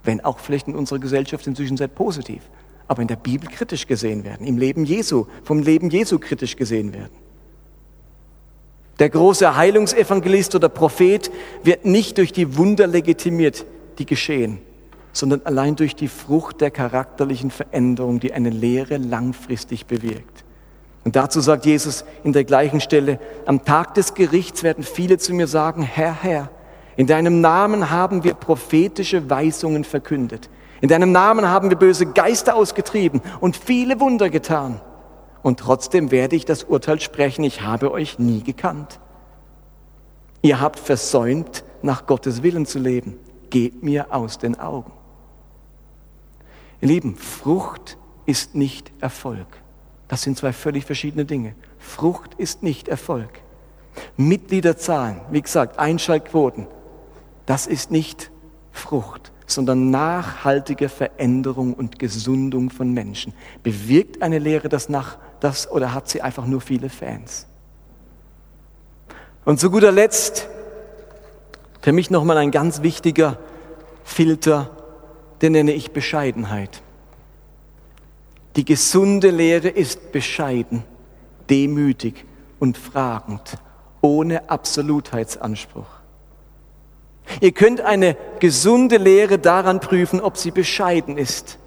Wenn 0.02 0.24
auch 0.24 0.38
vielleicht 0.38 0.68
in 0.68 0.74
unserer 0.74 0.98
Gesellschaft 0.98 1.46
inzwischen 1.46 1.76
sehr 1.76 1.88
positiv, 1.88 2.42
aber 2.86 3.02
in 3.02 3.08
der 3.08 3.16
Bibel 3.16 3.48
kritisch 3.48 3.86
gesehen 3.86 4.24
werden, 4.24 4.46
im 4.46 4.58
Leben 4.58 4.84
Jesu, 4.84 5.26
vom 5.44 5.60
Leben 5.60 5.90
Jesu 5.90 6.18
kritisch 6.18 6.56
gesehen 6.56 6.92
werden. 6.92 7.27
Der 8.98 9.10
große 9.10 9.54
Heilungsevangelist 9.54 10.56
oder 10.56 10.68
Prophet 10.68 11.30
wird 11.62 11.84
nicht 11.84 12.18
durch 12.18 12.32
die 12.32 12.56
Wunder 12.56 12.86
legitimiert, 12.88 13.64
die 13.98 14.06
geschehen, 14.06 14.58
sondern 15.12 15.42
allein 15.44 15.76
durch 15.76 15.94
die 15.94 16.08
Frucht 16.08 16.60
der 16.60 16.72
charakterlichen 16.72 17.52
Veränderung, 17.52 18.18
die 18.18 18.32
eine 18.32 18.50
Lehre 18.50 18.96
langfristig 18.96 19.86
bewirkt. 19.86 20.44
Und 21.04 21.14
dazu 21.14 21.40
sagt 21.40 21.64
Jesus 21.64 22.04
in 22.24 22.32
der 22.32 22.42
gleichen 22.42 22.80
Stelle, 22.80 23.20
am 23.46 23.64
Tag 23.64 23.94
des 23.94 24.14
Gerichts 24.14 24.64
werden 24.64 24.82
viele 24.82 25.18
zu 25.18 25.32
mir 25.32 25.46
sagen, 25.46 25.82
Herr, 25.82 26.22
Herr, 26.22 26.50
in 26.96 27.06
deinem 27.06 27.40
Namen 27.40 27.90
haben 27.90 28.24
wir 28.24 28.34
prophetische 28.34 29.30
Weisungen 29.30 29.84
verkündet. 29.84 30.50
In 30.80 30.88
deinem 30.88 31.12
Namen 31.12 31.48
haben 31.48 31.70
wir 31.70 31.76
böse 31.76 32.06
Geister 32.06 32.56
ausgetrieben 32.56 33.20
und 33.38 33.56
viele 33.56 34.00
Wunder 34.00 34.28
getan 34.28 34.80
und 35.42 35.60
trotzdem 35.60 36.10
werde 36.10 36.36
ich 36.36 36.44
das 36.44 36.64
Urteil 36.64 37.00
sprechen, 37.00 37.44
ich 37.44 37.62
habe 37.62 37.92
euch 37.92 38.18
nie 38.18 38.42
gekannt. 38.42 39.00
Ihr 40.42 40.60
habt 40.60 40.78
versäumt, 40.78 41.64
nach 41.82 42.06
Gottes 42.06 42.42
Willen 42.42 42.66
zu 42.66 42.78
leben. 42.78 43.18
Geht 43.50 43.82
mir 43.82 44.12
aus 44.12 44.38
den 44.38 44.58
Augen. 44.58 44.92
Ihr 46.80 46.88
Lieben, 46.88 47.16
Frucht 47.16 47.96
ist 48.26 48.54
nicht 48.54 48.92
Erfolg. 49.00 49.46
Das 50.06 50.22
sind 50.22 50.38
zwei 50.38 50.52
völlig 50.52 50.84
verschiedene 50.84 51.24
Dinge. 51.24 51.54
Frucht 51.78 52.34
ist 52.34 52.62
nicht 52.62 52.88
Erfolg. 52.88 53.40
Mitgliederzahlen, 54.16 55.20
wie 55.30 55.42
gesagt, 55.42 55.78
Einschaltquoten, 55.78 56.66
das 57.46 57.66
ist 57.66 57.90
nicht 57.90 58.30
Frucht, 58.70 59.32
sondern 59.46 59.90
nachhaltige 59.90 60.88
Veränderung 60.88 61.74
und 61.74 61.98
Gesundung 61.98 62.70
von 62.70 62.92
Menschen. 62.92 63.32
Bewirkt 63.62 64.22
eine 64.22 64.38
Lehre 64.38 64.68
das 64.68 64.88
nach 64.88 65.18
das 65.40 65.70
oder 65.70 65.94
hat 65.94 66.08
sie 66.08 66.22
einfach 66.22 66.46
nur 66.46 66.60
viele 66.60 66.88
Fans? 66.88 67.46
Und 69.44 69.60
zu 69.60 69.70
guter 69.70 69.92
Letzt 69.92 70.48
für 71.80 71.92
mich 71.92 72.10
nochmal 72.10 72.36
ein 72.36 72.50
ganz 72.50 72.82
wichtiger 72.82 73.38
Filter, 74.04 74.70
den 75.40 75.52
nenne 75.52 75.72
ich 75.72 75.92
Bescheidenheit. 75.92 76.82
Die 78.56 78.64
gesunde 78.64 79.30
Lehre 79.30 79.68
ist 79.68 80.12
bescheiden, 80.12 80.82
demütig 81.48 82.26
und 82.58 82.76
fragend, 82.76 83.56
ohne 84.00 84.50
Absolutheitsanspruch. 84.50 85.86
Ihr 87.40 87.52
könnt 87.52 87.80
eine 87.80 88.16
gesunde 88.40 88.96
Lehre 88.96 89.38
daran 89.38 89.80
prüfen, 89.80 90.20
ob 90.20 90.36
sie 90.36 90.50
bescheiden 90.50 91.16
ist. 91.16 91.58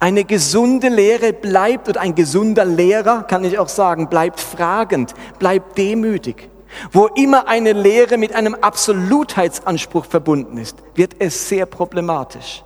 Eine 0.00 0.24
gesunde 0.24 0.88
Lehre 0.88 1.32
bleibt, 1.32 1.88
oder 1.88 2.00
ein 2.00 2.14
gesunder 2.14 2.64
Lehrer, 2.64 3.24
kann 3.24 3.44
ich 3.44 3.58
auch 3.58 3.68
sagen, 3.68 4.08
bleibt 4.08 4.40
fragend, 4.40 5.14
bleibt 5.38 5.76
demütig. 5.76 6.48
Wo 6.92 7.06
immer 7.06 7.48
eine 7.48 7.72
Lehre 7.72 8.16
mit 8.16 8.34
einem 8.34 8.54
Absolutheitsanspruch 8.54 10.06
verbunden 10.06 10.58
ist, 10.58 10.78
wird 10.94 11.16
es 11.18 11.48
sehr 11.48 11.66
problematisch. 11.66 12.64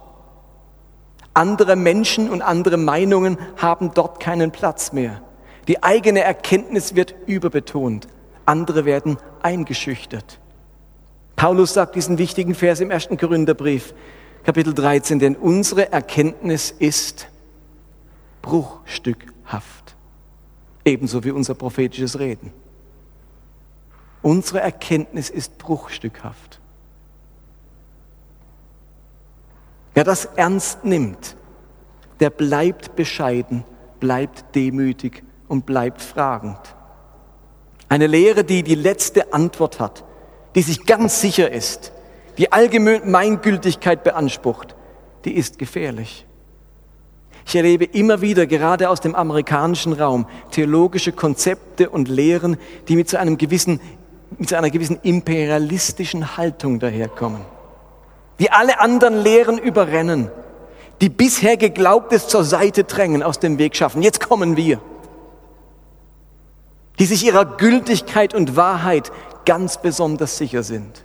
Andere 1.35 1.77
Menschen 1.77 2.31
und 2.31 2.43
andere 2.43 2.77
Meinungen 2.77 3.39
haben 3.57 3.93
dort 3.95 4.21
keinen 4.21 4.51
Platz 4.51 4.93
mehr. 4.93 5.23
Die 5.69 5.83
eigene 5.83 6.21
Erkenntnis 6.21 6.95
wird 6.95 7.15
überbetont. 7.27 8.09
Andere 8.47 8.85
werden 8.87 9.19
eingeschüchtert. 9.43 10.41
Paulus 11.37 11.75
sagt 11.75 11.95
diesen 11.95 12.19
wichtigen 12.19 12.55
Vers 12.55 12.81
im 12.81 12.91
ersten 12.91 13.17
Korintherbrief, 13.19 13.95
Kapitel 14.45 14.75
13, 14.75 15.19
denn 15.19 15.37
unsere 15.37 15.93
Erkenntnis 15.93 16.71
ist 16.71 17.29
bruchstückhaft. 18.43 19.97
Ebenso 20.85 21.23
wie 21.25 21.31
unser 21.31 21.55
prophetisches 21.55 22.19
Reden. 22.19 22.53
Unsere 24.23 24.61
Erkenntnis 24.61 25.31
ist 25.31 25.59
bruchstückhaft. 25.59 26.61
Wer 29.95 30.05
das 30.05 30.25
ernst 30.25 30.85
nimmt, 30.85 31.37
der 32.21 32.31
bleibt 32.31 32.97
bescheiden, 32.97 33.65
bleibt 34.01 34.55
demütig 34.55 35.25
und 35.49 35.67
bleibt 35.67 36.03
fragend. 36.03 36.59
Eine 37.89 38.07
Lehre, 38.07 38.45
die 38.45 38.63
die 38.63 38.75
letzte 38.75 39.33
Antwort 39.33 39.81
hat, 39.81 40.05
die 40.55 40.63
sich 40.63 40.85
ganz 40.85 41.21
sicher 41.21 41.51
ist, 41.51 41.93
die 42.39 42.53
Allgemeingültigkeit 42.53 44.05
beansprucht, 44.05 44.77
die 45.25 45.35
ist 45.35 45.59
gefährlich. 45.59 46.25
Ich 47.45 47.57
erlebe 47.57 47.85
immer 47.85 48.21
wieder, 48.21 48.47
gerade 48.47 48.91
aus 48.91 49.01
dem 49.01 49.15
amerikanischen 49.15 49.93
Raum, 49.93 50.27
theologische 50.51 51.13
Konzepte 51.13 51.91
und 51.91 52.09
Lehren, 52.09 52.57
die 52.87 52.97
mit 52.97 53.09
so, 53.09 53.17
einem 53.17 53.39
gewissen, 53.39 53.81
mit 54.37 54.51
so 54.51 54.57
einer 54.57 54.71
gewissen 54.71 54.99
imperialistischen 55.03 56.37
Haltung 56.37 56.79
daherkommen. 56.79 57.41
Die 58.39 58.51
alle 58.53 58.81
anderen 58.81 59.23
Lehren 59.23 59.59
überrennen, 59.59 60.31
die 61.01 61.09
bisher 61.09 61.57
Geglaubtes 61.57 62.29
zur 62.29 62.45
Seite 62.45 62.85
drängen, 62.85 63.23
aus 63.23 63.41
dem 63.41 63.59
Weg 63.59 63.75
schaffen. 63.75 64.03
Jetzt 64.03 64.21
kommen 64.21 64.57
wir. 64.57 64.81
Die 66.99 67.07
sich 67.07 67.25
ihrer 67.25 67.45
Gültigkeit 67.45 68.35
und 68.35 68.57
Wahrheit 68.57 69.11
ganz 69.45 69.81
besonders 69.81 70.37
sicher 70.37 70.63
sind. 70.63 71.05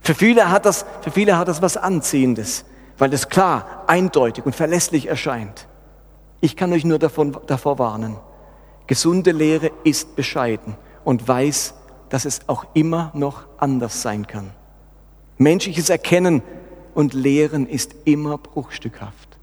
Für 0.00 0.14
viele 0.14 0.50
hat 0.50 0.64
das, 0.64 0.84
für 1.02 1.10
viele 1.10 1.36
hat 1.36 1.48
das 1.48 1.62
was 1.62 1.76
Anziehendes, 1.76 2.64
weil 2.98 3.12
es 3.12 3.28
klar, 3.28 3.84
eindeutig 3.86 4.46
und 4.46 4.54
verlässlich 4.54 5.06
erscheint. 5.06 5.66
Ich 6.40 6.56
kann 6.56 6.72
euch 6.72 6.84
nur 6.84 6.98
davon, 6.98 7.36
davor 7.46 7.78
warnen. 7.78 8.16
Gesunde 8.86 9.32
Lehre 9.32 9.70
ist 9.84 10.16
bescheiden 10.16 10.74
und 11.04 11.26
weiß, 11.28 11.74
dass 12.08 12.24
es 12.24 12.40
auch 12.48 12.64
immer 12.74 13.10
noch 13.14 13.44
anders 13.58 14.02
sein 14.02 14.26
kann. 14.26 14.50
Menschliches 15.38 15.90
Erkennen 15.90 16.42
und 16.94 17.14
Lehren 17.14 17.66
ist 17.66 17.94
immer 18.04 18.36
bruchstückhaft. 18.36 19.38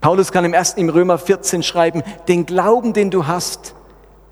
Paulus 0.00 0.32
kann 0.32 0.44
im 0.44 0.54
ersten 0.54 0.80
im 0.80 0.88
Römer 0.88 1.18
14 1.18 1.62
schreiben, 1.62 2.02
den 2.26 2.46
Glauben, 2.46 2.94
den 2.94 3.10
du 3.10 3.26
hast, 3.26 3.74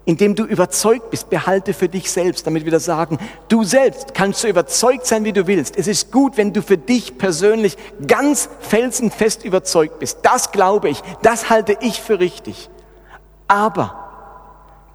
indem 0.09 0.35
du 0.35 0.44
überzeugt 0.44 1.11
bist, 1.11 1.29
behalte 1.29 1.75
für 1.75 1.87
dich 1.87 2.11
selbst, 2.11 2.47
damit 2.47 2.64
wir 2.64 2.73
das 2.73 2.87
sagen, 2.87 3.18
du 3.51 3.62
selbst 3.62 4.14
kannst 4.14 4.40
so 4.40 4.49
überzeugt 4.49 5.05
sein, 5.05 5.27
wie 5.27 5.35
du 5.35 5.47
willst. 5.47 5.77
Es 5.77 5.87
ist 5.87 6.11
gut, 6.11 6.38
wenn 6.38 6.55
du 6.55 6.62
für 6.62 6.79
dich 6.79 7.18
persönlich 7.18 7.77
ganz 8.07 8.49
felsenfest 8.61 9.44
überzeugt 9.44 9.99
bist. 9.99 10.21
Das 10.23 10.51
glaube 10.51 10.88
ich, 10.88 11.03
das 11.21 11.51
halte 11.51 11.77
ich 11.83 12.01
für 12.01 12.21
richtig. 12.21 12.71
Aber 13.49 14.09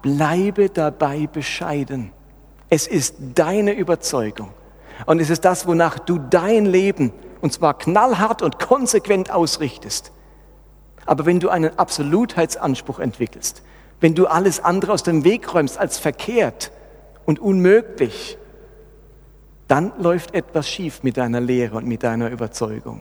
bleibe 0.02 0.68
dabei 0.68 1.28
bescheiden. 1.28 2.10
Es 2.68 2.88
ist 2.88 3.14
deine 3.36 3.72
Überzeugung. 3.74 4.50
Und 5.06 5.20
es 5.20 5.30
ist 5.30 5.44
das, 5.44 5.64
wonach 5.68 6.00
du 6.00 6.18
dein 6.18 6.66
Leben, 6.66 7.12
und 7.40 7.52
zwar 7.52 7.78
knallhart 7.78 8.42
und 8.42 8.58
konsequent 8.58 9.30
ausrichtest. 9.30 10.10
Aber 11.06 11.24
wenn 11.24 11.38
du 11.38 11.50
einen 11.50 11.78
Absolutheitsanspruch 11.78 12.98
entwickelst, 12.98 13.62
wenn 14.04 14.14
du 14.14 14.26
alles 14.26 14.60
andere 14.62 14.92
aus 14.92 15.02
dem 15.02 15.24
Weg 15.24 15.54
räumst 15.54 15.78
als 15.78 15.96
verkehrt 15.96 16.70
und 17.24 17.38
unmöglich, 17.38 18.36
dann 19.66 19.94
läuft 19.98 20.34
etwas 20.34 20.68
schief 20.68 21.02
mit 21.02 21.16
deiner 21.16 21.40
Lehre 21.40 21.78
und 21.78 21.86
mit 21.86 22.02
deiner 22.02 22.28
Überzeugung. 22.28 23.00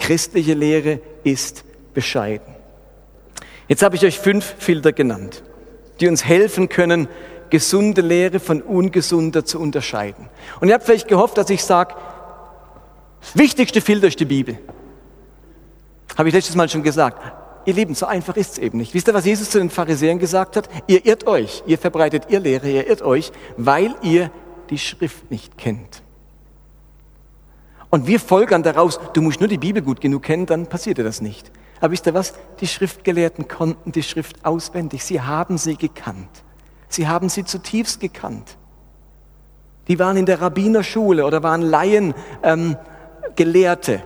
Christliche 0.00 0.54
Lehre 0.54 1.00
ist 1.22 1.62
bescheiden. 1.94 2.56
Jetzt 3.68 3.84
habe 3.84 3.94
ich 3.94 4.04
euch 4.04 4.18
fünf 4.18 4.56
Filter 4.58 4.92
genannt, 4.92 5.44
die 6.00 6.08
uns 6.08 6.24
helfen 6.24 6.68
können, 6.68 7.06
gesunde 7.50 8.00
Lehre 8.00 8.40
von 8.40 8.62
ungesunder 8.62 9.44
zu 9.44 9.60
unterscheiden. 9.60 10.28
Und 10.60 10.66
ihr 10.66 10.74
habt 10.74 10.86
vielleicht 10.86 11.06
gehofft, 11.06 11.38
dass 11.38 11.50
ich 11.50 11.62
sage, 11.62 11.94
das 13.20 13.38
wichtigste 13.38 13.80
Filter 13.80 14.08
ist 14.08 14.18
die 14.18 14.24
Bibel. 14.24 14.58
Habe 16.18 16.30
ich 16.30 16.34
letztes 16.34 16.56
Mal 16.56 16.68
schon 16.68 16.82
gesagt. 16.82 17.22
Ihr 17.66 17.74
Lieben, 17.74 17.94
so 17.94 18.06
einfach 18.06 18.36
ist 18.36 18.52
es 18.52 18.58
eben 18.58 18.78
nicht. 18.78 18.94
Wisst 18.94 19.08
ihr, 19.08 19.14
was 19.14 19.26
Jesus 19.26 19.50
zu 19.50 19.58
den 19.58 19.70
Pharisäern 19.70 20.18
gesagt 20.18 20.56
hat? 20.56 20.68
Ihr 20.86 21.04
irrt 21.04 21.26
euch, 21.26 21.62
ihr 21.66 21.78
verbreitet 21.78 22.24
ihr 22.28 22.40
Lehre, 22.40 22.70
ihr 22.70 22.86
irrt 22.86 23.02
euch, 23.02 23.32
weil 23.56 23.94
ihr 24.02 24.30
die 24.70 24.78
Schrift 24.78 25.30
nicht 25.30 25.58
kennt. 25.58 26.02
Und 27.90 28.06
wir 28.06 28.20
folgern 28.20 28.62
daraus, 28.62 29.00
du 29.12 29.20
musst 29.20 29.40
nur 29.40 29.48
die 29.48 29.58
Bibel 29.58 29.82
gut 29.82 30.00
genug 30.00 30.22
kennen, 30.22 30.46
dann 30.46 30.68
passiert 30.68 30.98
dir 30.98 31.04
das 31.04 31.20
nicht. 31.20 31.50
Aber 31.80 31.92
wisst 31.92 32.06
ihr 32.06 32.14
was? 32.14 32.34
Die 32.60 32.66
Schriftgelehrten 32.66 33.48
konnten 33.48 33.92
die 33.92 34.02
Schrift 34.02 34.44
auswendig. 34.44 35.04
Sie 35.04 35.20
haben 35.20 35.58
sie 35.58 35.76
gekannt. 35.76 36.28
Sie 36.88 37.08
haben 37.08 37.28
sie 37.28 37.44
zutiefst 37.44 38.00
gekannt. 38.00 38.56
Die 39.88 39.98
waren 39.98 40.16
in 40.16 40.26
der 40.26 40.40
Rabbinerschule 40.40 41.24
oder 41.24 41.42
waren 41.42 41.62
Laien, 41.62 42.14
ähm, 42.42 42.76
Gelehrte 43.34 44.02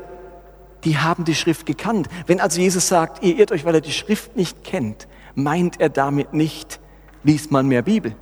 die 0.84 0.98
haben 0.98 1.24
die 1.24 1.34
Schrift 1.34 1.66
gekannt. 1.66 2.08
Wenn 2.26 2.40
also 2.40 2.60
Jesus 2.60 2.88
sagt, 2.88 3.22
ihr 3.22 3.38
irrt 3.38 3.52
euch, 3.52 3.64
weil 3.64 3.74
er 3.74 3.80
die 3.80 3.92
Schrift 3.92 4.36
nicht 4.36 4.64
kennt, 4.64 5.08
meint 5.34 5.80
er 5.80 5.88
damit 5.88 6.32
nicht, 6.32 6.80
liest 7.22 7.50
man 7.50 7.66
mehr 7.66 7.82
Bibel, 7.82 8.14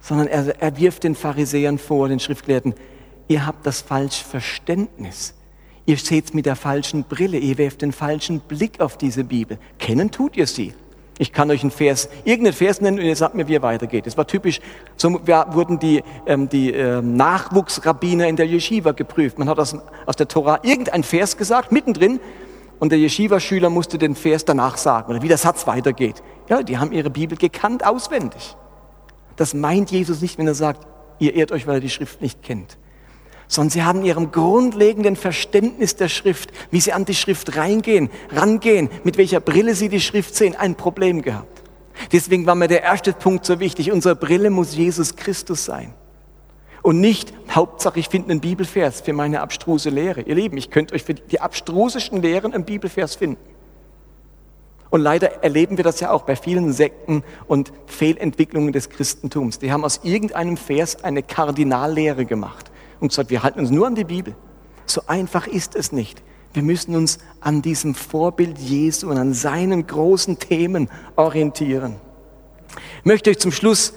sondern 0.00 0.26
er, 0.26 0.60
er 0.60 0.76
wirft 0.78 1.04
den 1.04 1.14
Pharisäern 1.14 1.78
vor, 1.78 2.08
den 2.08 2.20
Schriftgelehrten, 2.20 2.74
ihr 3.28 3.46
habt 3.46 3.66
das 3.66 3.80
falsche 3.80 4.24
Verständnis. 4.24 5.34
Ihr 5.86 5.96
seht 5.96 6.34
mit 6.34 6.46
der 6.46 6.56
falschen 6.56 7.04
Brille, 7.04 7.38
ihr 7.38 7.58
werft 7.58 7.82
den 7.82 7.92
falschen 7.92 8.40
Blick 8.40 8.80
auf 8.80 8.96
diese 8.96 9.24
Bibel. 9.24 9.58
Kennen 9.78 10.10
tut 10.10 10.36
ihr 10.36 10.46
sie, 10.46 10.74
ich 11.20 11.34
kann 11.34 11.50
euch 11.50 11.60
einen 11.60 11.70
Vers, 11.70 12.08
irgendeinen 12.24 12.54
Vers 12.54 12.80
nennen 12.80 12.98
und 12.98 13.04
ihr 13.04 13.14
sagt 13.14 13.34
mir, 13.34 13.46
wie 13.46 13.56
er 13.56 13.62
weitergeht. 13.62 14.06
Es 14.06 14.16
war 14.16 14.26
typisch, 14.26 14.58
so 14.96 15.12
wurden 15.12 15.78
die, 15.78 16.02
ähm, 16.24 16.48
die 16.48 16.72
ähm, 16.72 17.14
Nachwuchsrabbiner 17.14 18.26
in 18.26 18.36
der 18.36 18.46
Yeshiva 18.46 18.92
geprüft. 18.92 19.38
Man 19.38 19.46
hat 19.46 19.58
aus, 19.58 19.76
aus 20.06 20.16
der 20.16 20.28
Tora 20.28 20.60
irgendeinen 20.62 21.04
Vers 21.04 21.36
gesagt, 21.36 21.72
mittendrin, 21.72 22.20
und 22.78 22.90
der 22.90 22.98
Yeshiva-Schüler 22.98 23.68
musste 23.68 23.98
den 23.98 24.14
Vers 24.14 24.46
danach 24.46 24.78
sagen 24.78 25.10
oder 25.10 25.20
wie 25.20 25.28
der 25.28 25.36
Satz 25.36 25.66
weitergeht. 25.66 26.22
Ja, 26.48 26.62
die 26.62 26.78
haben 26.78 26.90
ihre 26.90 27.10
Bibel 27.10 27.36
gekannt 27.36 27.84
auswendig. 27.84 28.56
Das 29.36 29.52
meint 29.52 29.90
Jesus 29.90 30.22
nicht, 30.22 30.38
wenn 30.38 30.46
er 30.46 30.54
sagt, 30.54 30.86
ihr 31.18 31.34
ehrt 31.34 31.52
euch, 31.52 31.66
weil 31.66 31.74
er 31.74 31.80
die 31.80 31.90
Schrift 31.90 32.22
nicht 32.22 32.42
kennt 32.42 32.78
sondern 33.50 33.70
sie 33.70 33.82
haben 33.82 34.04
ihrem 34.04 34.30
grundlegenden 34.30 35.16
Verständnis 35.16 35.96
der 35.96 36.08
Schrift, 36.08 36.52
wie 36.70 36.80
sie 36.80 36.92
an 36.92 37.04
die 37.04 37.16
Schrift 37.16 37.56
reingehen, 37.56 38.08
rangehen, 38.30 38.88
mit 39.02 39.18
welcher 39.18 39.40
Brille 39.40 39.74
sie 39.74 39.88
die 39.88 40.00
Schrift 40.00 40.36
sehen, 40.36 40.54
ein 40.54 40.76
Problem 40.76 41.20
gehabt. 41.20 41.62
Deswegen 42.12 42.46
war 42.46 42.54
mir 42.54 42.68
der 42.68 42.84
erste 42.84 43.12
Punkt 43.12 43.44
so 43.44 43.58
wichtig. 43.58 43.90
Unsere 43.90 44.14
Brille 44.14 44.50
muss 44.50 44.76
Jesus 44.76 45.16
Christus 45.16 45.64
sein. 45.64 45.92
Und 46.82 47.00
nicht, 47.00 47.34
Hauptsache, 47.50 47.98
ich 47.98 48.08
finde 48.08 48.30
einen 48.30 48.40
Bibelvers 48.40 49.00
für 49.00 49.12
meine 49.12 49.40
abstruse 49.40 49.90
Lehre. 49.90 50.22
Ihr 50.22 50.36
Lieben, 50.36 50.56
ich 50.56 50.70
könnte 50.70 50.94
euch 50.94 51.02
für 51.02 51.14
die 51.14 51.40
abstrusesten 51.40 52.22
Lehren 52.22 52.54
einen 52.54 52.64
Bibelvers 52.64 53.16
finden. 53.16 53.42
Und 54.90 55.00
leider 55.00 55.42
erleben 55.42 55.76
wir 55.76 55.84
das 55.84 55.98
ja 55.98 56.12
auch 56.12 56.22
bei 56.22 56.36
vielen 56.36 56.72
Sekten 56.72 57.24
und 57.48 57.72
Fehlentwicklungen 57.86 58.72
des 58.72 58.90
Christentums. 58.90 59.58
Die 59.58 59.72
haben 59.72 59.84
aus 59.84 60.00
irgendeinem 60.04 60.56
Vers 60.56 61.02
eine 61.02 61.24
Kardinallehre 61.24 62.24
gemacht 62.24 62.69
und 63.00 63.08
gesagt, 63.08 63.30
wir 63.30 63.42
halten 63.42 63.60
uns 63.60 63.70
nur 63.70 63.86
an 63.86 63.94
die 63.94 64.04
Bibel. 64.04 64.34
So 64.86 65.02
einfach 65.06 65.46
ist 65.46 65.74
es 65.74 65.92
nicht. 65.92 66.22
Wir 66.52 66.62
müssen 66.62 66.96
uns 66.96 67.18
an 67.40 67.62
diesem 67.62 67.94
Vorbild 67.94 68.58
Jesu 68.58 69.08
und 69.08 69.18
an 69.18 69.34
seinen 69.34 69.86
großen 69.86 70.38
Themen 70.38 70.88
orientieren. 71.16 71.96
Ich 72.98 73.04
möchte 73.04 73.30
euch 73.30 73.38
zum 73.38 73.52
Schluss 73.52 73.92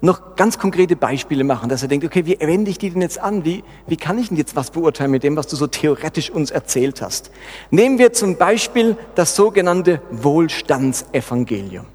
noch 0.00 0.36
ganz 0.36 0.58
konkrete 0.58 0.96
Beispiele 0.96 1.44
machen, 1.44 1.68
dass 1.68 1.82
er 1.82 1.88
denkt, 1.88 2.06
okay, 2.06 2.24
wie 2.24 2.38
wende 2.40 2.70
ich 2.70 2.78
die 2.78 2.90
denn 2.90 3.02
jetzt 3.02 3.18
an? 3.18 3.44
Wie, 3.44 3.64
wie 3.86 3.96
kann 3.96 4.18
ich 4.18 4.28
denn 4.28 4.36
jetzt 4.36 4.54
was 4.54 4.70
beurteilen 4.70 5.10
mit 5.10 5.22
dem, 5.22 5.34
was 5.36 5.48
du 5.48 5.56
so 5.56 5.66
theoretisch 5.66 6.30
uns 6.30 6.50
erzählt 6.50 7.02
hast? 7.02 7.30
Nehmen 7.70 7.98
wir 7.98 8.12
zum 8.12 8.36
Beispiel 8.36 8.96
das 9.14 9.34
sogenannte 9.34 10.00
Wohlstandsevangelium. 10.10 11.86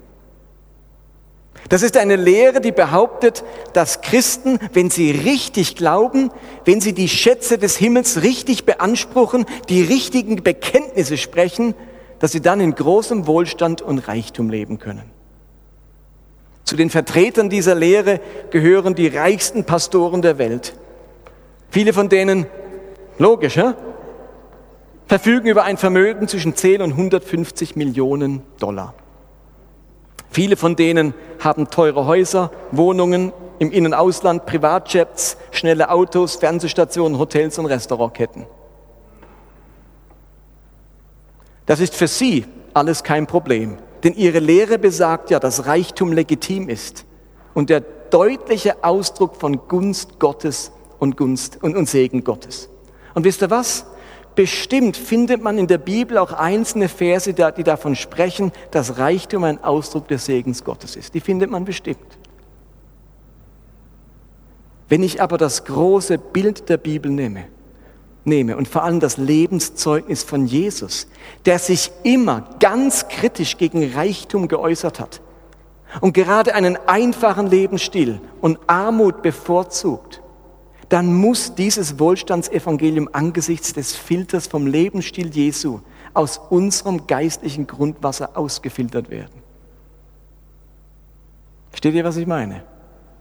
Das 1.68 1.82
ist 1.82 1.96
eine 1.96 2.16
Lehre, 2.16 2.60
die 2.60 2.72
behauptet, 2.72 3.42
dass 3.72 4.02
Christen, 4.02 4.58
wenn 4.72 4.90
sie 4.90 5.10
richtig 5.10 5.76
glauben, 5.76 6.30
wenn 6.64 6.80
sie 6.80 6.92
die 6.92 7.08
Schätze 7.08 7.58
des 7.58 7.76
Himmels 7.76 8.22
richtig 8.22 8.64
beanspruchen, 8.64 9.46
die 9.68 9.82
richtigen 9.82 10.42
Bekenntnisse 10.42 11.16
sprechen, 11.16 11.74
dass 12.18 12.32
sie 12.32 12.40
dann 12.40 12.60
in 12.60 12.74
großem 12.74 13.26
Wohlstand 13.26 13.82
und 13.82 14.08
Reichtum 14.08 14.50
leben 14.50 14.78
können. 14.78 15.10
Zu 16.64 16.76
den 16.76 16.90
Vertretern 16.90 17.50
dieser 17.50 17.74
Lehre 17.74 18.20
gehören 18.50 18.94
die 18.94 19.08
reichsten 19.08 19.64
Pastoren 19.64 20.22
der 20.22 20.38
Welt. 20.38 20.74
Viele 21.70 21.92
von 21.92 22.08
denen, 22.08 22.46
logisch, 23.18 23.56
ja? 23.56 23.74
verfügen 25.06 25.48
über 25.48 25.64
ein 25.64 25.76
Vermögen 25.76 26.28
zwischen 26.28 26.56
10 26.56 26.82
und 26.82 26.90
150 26.92 27.76
Millionen 27.76 28.42
Dollar. 28.58 28.94
Viele 30.34 30.56
von 30.56 30.74
denen 30.74 31.14
haben 31.38 31.70
teure 31.70 32.06
Häuser, 32.06 32.50
Wohnungen 32.72 33.32
im 33.60 33.70
In- 33.70 33.86
und 33.86 33.94
Ausland, 33.94 34.46
Privatjets, 34.46 35.36
schnelle 35.52 35.90
Autos, 35.90 36.34
Fernsehstationen, 36.34 37.20
Hotels 37.20 37.56
und 37.60 37.66
Restaurantketten. 37.66 38.44
Das 41.66 41.78
ist 41.78 41.94
für 41.94 42.08
sie 42.08 42.46
alles 42.74 43.04
kein 43.04 43.28
Problem, 43.28 43.78
denn 44.02 44.14
ihre 44.14 44.40
Lehre 44.40 44.76
besagt 44.76 45.30
ja, 45.30 45.38
dass 45.38 45.66
Reichtum 45.66 46.12
legitim 46.12 46.68
ist 46.68 47.04
und 47.54 47.70
der 47.70 47.82
deutliche 48.10 48.82
Ausdruck 48.82 49.36
von 49.36 49.68
Gunst 49.68 50.18
Gottes 50.18 50.72
und 50.98 51.16
Gunst 51.16 51.62
und, 51.62 51.76
und 51.76 51.88
Segen 51.88 52.24
Gottes. 52.24 52.68
Und 53.14 53.22
wisst 53.22 53.40
ihr 53.40 53.50
was? 53.50 53.86
Bestimmt 54.34 54.96
findet 54.96 55.42
man 55.42 55.58
in 55.58 55.68
der 55.68 55.78
Bibel 55.78 56.18
auch 56.18 56.32
einzelne 56.32 56.88
Verse, 56.88 57.32
die 57.32 57.62
davon 57.62 57.94
sprechen, 57.94 58.50
dass 58.72 58.98
Reichtum 58.98 59.44
ein 59.44 59.62
Ausdruck 59.62 60.08
des 60.08 60.24
Segens 60.24 60.64
Gottes 60.64 60.96
ist. 60.96 61.14
Die 61.14 61.20
findet 61.20 61.50
man 61.50 61.64
bestimmt. 61.64 61.98
Wenn 64.88 65.02
ich 65.02 65.22
aber 65.22 65.38
das 65.38 65.64
große 65.64 66.18
Bild 66.18 66.68
der 66.68 66.76
Bibel 66.76 67.10
nehme, 67.10 67.44
nehme 68.24 68.56
und 68.56 68.68
vor 68.68 68.82
allem 68.82 69.00
das 69.00 69.16
Lebenszeugnis 69.16 70.22
von 70.22 70.46
Jesus, 70.46 71.06
der 71.46 71.58
sich 71.58 71.92
immer 72.02 72.48
ganz 72.58 73.08
kritisch 73.08 73.56
gegen 73.56 73.92
Reichtum 73.92 74.48
geäußert 74.48 74.98
hat 74.98 75.20
und 76.00 76.12
gerade 76.12 76.54
einen 76.54 76.76
einfachen 76.86 77.46
Lebensstil 77.46 78.20
und 78.40 78.58
Armut 78.66 79.22
bevorzugt, 79.22 80.20
dann 80.94 81.12
muss 81.12 81.56
dieses 81.56 81.98
Wohlstandsevangelium 81.98 83.08
angesichts 83.10 83.72
des 83.72 83.96
Filters 83.96 84.46
vom 84.46 84.68
Lebensstil 84.68 85.26
Jesu 85.26 85.80
aus 86.12 86.40
unserem 86.50 87.08
geistlichen 87.08 87.66
Grundwasser 87.66 88.36
ausgefiltert 88.38 89.10
werden. 89.10 89.42
Versteht 91.70 91.94
ihr, 91.94 92.04
was 92.04 92.16
ich 92.16 92.28
meine? 92.28 92.62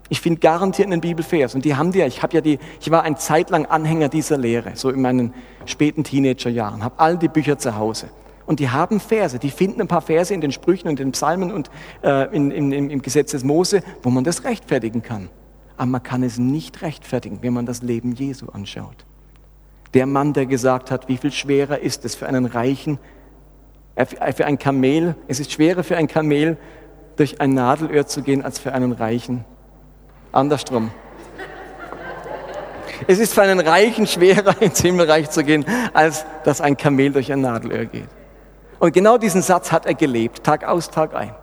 Ich 0.10 0.22
finde 0.22 0.40
garantiert 0.40 0.86
einen 0.86 1.02
Bibelvers 1.02 1.56
und 1.56 1.66
die 1.66 1.76
haben 1.76 1.92
die. 1.92 2.02
Ich 2.02 2.22
habe 2.22 2.36
ja 2.36 2.42
die. 2.42 2.60
Ich 2.80 2.92
war 2.92 3.02
ein 3.02 3.18
Zeitlang 3.18 3.66
Anhänger 3.66 4.08
dieser 4.08 4.38
Lehre, 4.38 4.74
so 4.76 4.92
in 4.92 5.02
meinen 5.02 5.34
späten 5.66 6.04
Teenagerjahren. 6.04 6.84
Habe 6.84 7.00
all 7.00 7.18
die 7.18 7.28
Bücher 7.28 7.58
zu 7.58 7.76
Hause 7.76 8.10
und 8.46 8.60
die 8.60 8.70
haben 8.70 9.00
Verse. 9.00 9.40
Die 9.40 9.50
finden 9.50 9.82
ein 9.82 9.88
paar 9.88 10.02
Verse 10.04 10.32
in 10.32 10.42
den 10.42 10.52
Sprüchen 10.52 10.90
und 10.90 11.00
den 11.00 11.12
Psalmen 11.14 11.52
und 11.52 11.72
äh, 12.04 12.36
in, 12.36 12.52
in, 12.52 12.92
im 12.92 13.02
Gesetz 13.02 13.32
des 13.32 13.44
Mose, 13.44 13.82
wo 14.04 14.12
man 14.12 14.24
das 14.24 14.44
rechtfertigen 14.44 15.02
kann 15.02 15.30
aber 15.78 15.88
man 15.88 16.04
kann 16.04 16.24
es 16.24 16.38
nicht 16.38 16.82
rechtfertigen, 16.82 17.40
wenn 17.42 17.54
man 17.54 17.66
das 17.66 17.82
Leben 17.82 18.14
Jesu 18.14 18.48
anschaut. 18.48 19.06
Der 19.94 20.06
Mann, 20.06 20.34
der 20.34 20.46
gesagt 20.46 20.92
hat, 20.92 21.08
wie 21.08 21.18
viel 21.18 21.32
schwerer 21.32 21.80
ist 21.80 22.06
es 22.06 22.16
für 22.16 22.28
einen 22.28 22.46
Reichen, 22.46 23.00
äh, 23.96 24.06
für 24.34 24.46
ein 24.46 24.58
Kamel, 24.58 25.16
es 25.28 25.40
ist 25.40 25.52
schwerer 25.52 25.84
für 25.84 25.98
ein 25.98 26.08
Kamel, 26.08 26.58
durch 27.16 27.40
ein 27.42 27.54
Nadelöhr 27.54 28.08
zu 28.08 28.24
gehen, 28.24 28.44
als 28.44 28.58
für 28.58 28.74
einen 28.74 28.92
Reichen. 28.92 29.46
Andersrum. 30.32 30.90
Es 33.06 33.20
ist 33.20 33.34
für 33.34 33.42
einen 33.42 33.60
Reichen 33.60 34.08
schwerer, 34.08 34.56
ins 34.62 34.82
Himmelreich 34.82 35.30
zu 35.30 35.44
gehen, 35.44 35.66
als 35.94 36.26
dass 36.44 36.62
ein 36.62 36.78
Kamel 36.78 37.12
durch 37.12 37.32
ein 37.32 37.42
Nadelöhr 37.42 37.86
geht. 37.86 38.10
Und 38.80 38.94
genau 38.94 39.18
diesen 39.18 39.42
Satz 39.42 39.72
hat 39.72 39.86
er 39.86 39.94
gelebt, 39.94 40.44
Tag 40.44 40.64
aus, 40.64 40.90
Tag 40.90 41.14
ein. 41.14 41.36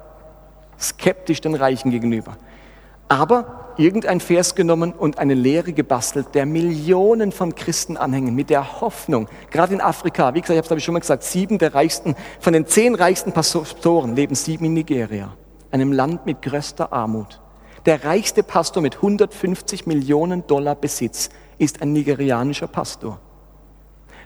Skeptisch 0.78 1.40
den 1.40 1.54
Reichen 1.54 1.90
gegenüber. 1.90 2.36
Aber 3.08 3.69
irgendein 3.80 4.20
Vers 4.20 4.54
genommen 4.54 4.92
und 4.92 5.18
eine 5.18 5.34
Lehre 5.34 5.72
gebastelt, 5.72 6.34
der 6.34 6.44
Millionen 6.44 7.32
von 7.32 7.54
Christen 7.54 7.96
anhängen, 7.96 8.34
mit 8.34 8.50
der 8.50 8.80
Hoffnung, 8.80 9.28
gerade 9.50 9.72
in 9.74 9.80
Afrika, 9.80 10.34
wie 10.34 10.42
gesagt, 10.42 10.56
ich 10.56 10.64
habe 10.64 10.74
es 10.74 10.78
ich 10.78 10.84
schon 10.84 10.92
mal 10.92 11.00
gesagt, 11.00 11.24
sieben 11.24 11.58
der 11.58 11.74
reichsten, 11.74 12.14
von 12.40 12.52
den 12.52 12.66
zehn 12.66 12.94
reichsten 12.94 13.32
Pastoren 13.32 14.14
leben 14.14 14.34
sieben 14.34 14.66
in 14.66 14.74
Nigeria, 14.74 15.34
einem 15.70 15.92
Land 15.92 16.26
mit 16.26 16.42
größter 16.42 16.92
Armut. 16.92 17.40
Der 17.86 18.04
reichste 18.04 18.42
Pastor 18.42 18.82
mit 18.82 18.96
150 18.96 19.86
Millionen 19.86 20.46
Dollar 20.46 20.74
Besitz 20.74 21.30
ist 21.56 21.80
ein 21.80 21.94
nigerianischer 21.94 22.66
Pastor, 22.66 23.18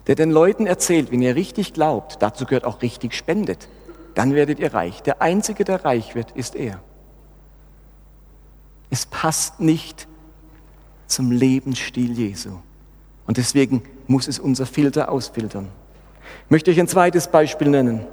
der 0.08 0.16
den 0.16 0.32
Leuten 0.32 0.66
erzählt, 0.66 1.12
wenn 1.12 1.22
ihr 1.22 1.36
richtig 1.36 1.72
glaubt, 1.72 2.16
dazu 2.20 2.44
gehört 2.44 2.64
auch 2.64 2.82
richtig 2.82 3.14
spendet, 3.14 3.68
dann 4.14 4.34
werdet 4.34 4.58
ihr 4.58 4.74
reich. 4.74 5.02
Der 5.02 5.22
Einzige, 5.22 5.64
der 5.64 5.84
reich 5.84 6.16
wird, 6.16 6.32
ist 6.32 6.56
er. 6.56 6.80
Es 8.94 9.06
passt 9.06 9.58
nicht 9.58 10.06
zum 11.08 11.32
Lebensstil 11.32 12.16
Jesu. 12.16 12.50
Und 13.26 13.38
deswegen 13.38 13.82
muss 14.06 14.28
es 14.28 14.38
unser 14.38 14.66
Filter 14.66 15.10
ausfiltern. 15.10 15.66
Ich 16.44 16.50
möchte 16.52 16.70
euch 16.70 16.78
ein 16.78 16.86
zweites 16.86 17.26
Beispiel 17.26 17.70
nennen. 17.70 18.06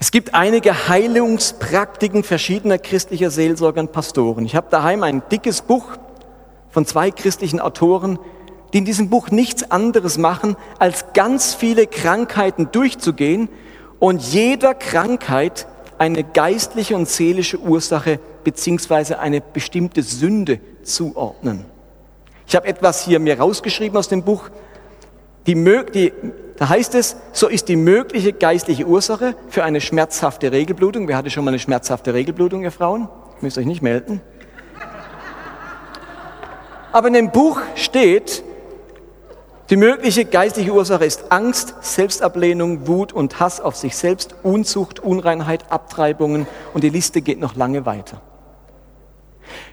Es 0.00 0.10
gibt 0.10 0.34
einige 0.34 0.88
Heilungspraktiken 0.88 2.24
verschiedener 2.24 2.78
christlicher 2.78 3.30
Seelsorger 3.30 3.82
und 3.82 3.92
Pastoren. 3.92 4.46
Ich 4.46 4.56
habe 4.56 4.66
daheim 4.68 5.04
ein 5.04 5.22
dickes 5.30 5.62
Buch 5.62 5.96
von 6.70 6.86
zwei 6.86 7.12
christlichen 7.12 7.60
Autoren, 7.60 8.18
die 8.72 8.78
in 8.78 8.84
diesem 8.84 9.10
Buch 9.10 9.30
nichts 9.30 9.70
anderes 9.70 10.18
machen, 10.18 10.56
als 10.80 11.12
ganz 11.14 11.54
viele 11.54 11.86
Krankheiten 11.86 12.68
durchzugehen 12.72 13.48
und 14.00 14.22
jeder 14.22 14.74
Krankheit 14.74 15.68
eine 15.98 16.24
geistliche 16.24 16.96
und 16.96 17.08
seelische 17.08 17.58
Ursache 17.58 18.20
beziehungsweise 18.44 19.18
eine 19.18 19.40
bestimmte 19.40 20.02
Sünde 20.02 20.60
zuordnen. 20.82 21.64
Ich 22.46 22.54
habe 22.54 22.66
etwas 22.66 23.04
hier 23.04 23.18
mir 23.18 23.38
rausgeschrieben 23.38 23.96
aus 23.96 24.08
dem 24.08 24.22
Buch. 24.22 24.50
Die, 25.46 25.54
die, 25.94 26.12
da 26.56 26.68
heißt 26.68 26.94
es, 26.94 27.16
so 27.32 27.48
ist 27.48 27.68
die 27.68 27.76
mögliche 27.76 28.32
geistliche 28.32 28.86
Ursache 28.86 29.34
für 29.48 29.64
eine 29.64 29.80
schmerzhafte 29.80 30.52
Regelblutung. 30.52 31.08
Wer 31.08 31.16
hatte 31.16 31.30
schon 31.30 31.44
mal 31.44 31.50
eine 31.50 31.58
schmerzhafte 31.58 32.14
Regelblutung, 32.14 32.62
ihr 32.62 32.72
Frauen? 32.72 33.08
Müsst 33.40 33.58
euch 33.58 33.66
nicht 33.66 33.82
melden. 33.82 34.20
Aber 36.92 37.08
in 37.08 37.14
dem 37.14 37.30
Buch 37.30 37.60
steht, 37.74 38.42
die 39.68 39.76
mögliche 39.76 40.24
geistliche 40.24 40.72
Ursache 40.72 41.04
ist 41.04 41.32
Angst, 41.32 41.74
Selbstablehnung, 41.80 42.86
Wut 42.86 43.12
und 43.12 43.40
Hass 43.40 43.60
auf 43.60 43.74
sich 43.74 43.96
selbst, 43.96 44.36
Unzucht, 44.42 45.00
Unreinheit, 45.00 45.72
Abtreibungen 45.72 46.46
und 46.72 46.84
die 46.84 46.90
Liste 46.90 47.20
geht 47.20 47.40
noch 47.40 47.56
lange 47.56 47.84
weiter. 47.84 48.20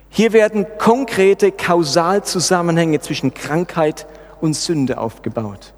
Hier 0.09 0.33
werden 0.33 0.65
konkrete 0.77 1.51
Kausalzusammenhänge 1.51 2.99
zwischen 3.01 3.33
Krankheit 3.33 4.07
und 4.41 4.55
Sünde 4.55 4.97
aufgebaut. 4.97 5.72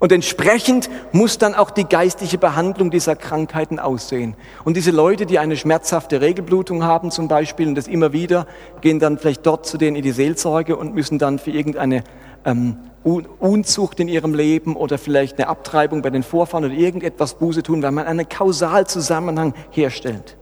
Und 0.00 0.12
entsprechend 0.12 0.88
muss 1.12 1.36
dann 1.36 1.54
auch 1.54 1.70
die 1.70 1.84
geistliche 1.84 2.38
Behandlung 2.38 2.90
dieser 2.90 3.16
Krankheiten 3.16 3.78
aussehen. 3.78 4.34
Und 4.64 4.78
diese 4.78 4.92
Leute, 4.92 5.26
die 5.26 5.38
eine 5.38 5.58
schmerzhafte 5.58 6.22
Regelblutung 6.22 6.82
haben 6.82 7.10
zum 7.10 7.28
Beispiel 7.28 7.68
und 7.68 7.74
das 7.74 7.86
immer 7.86 8.14
wieder, 8.14 8.46
gehen 8.80 8.98
dann 8.98 9.18
vielleicht 9.18 9.44
dort 9.44 9.66
zu 9.66 9.76
denen 9.76 9.96
in 9.96 10.02
die 10.02 10.12
Seelsorge 10.12 10.74
und 10.74 10.94
müssen 10.94 11.18
dann 11.18 11.38
für 11.38 11.50
irgendeine 11.50 12.02
ähm, 12.46 12.78
Unzucht 13.02 14.00
in 14.00 14.08
ihrem 14.08 14.34
Leben 14.34 14.74
oder 14.74 14.96
vielleicht 14.96 15.38
eine 15.38 15.48
Abtreibung 15.48 16.00
bei 16.00 16.10
den 16.10 16.22
Vorfahren 16.22 16.64
oder 16.64 16.74
irgendetwas 16.74 17.34
Buße 17.34 17.62
tun, 17.62 17.82
weil 17.82 17.92
man 17.92 18.06
einen 18.06 18.26
Kausalzusammenhang 18.26 19.52
herstellt. 19.70 20.38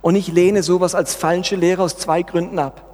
Und 0.00 0.14
ich 0.14 0.28
lehne 0.28 0.62
sowas 0.62 0.94
als 0.94 1.16
falsche 1.16 1.56
Lehre 1.56 1.82
aus 1.82 1.96
zwei 1.96 2.22
Gründen 2.22 2.60
ab. 2.60 2.84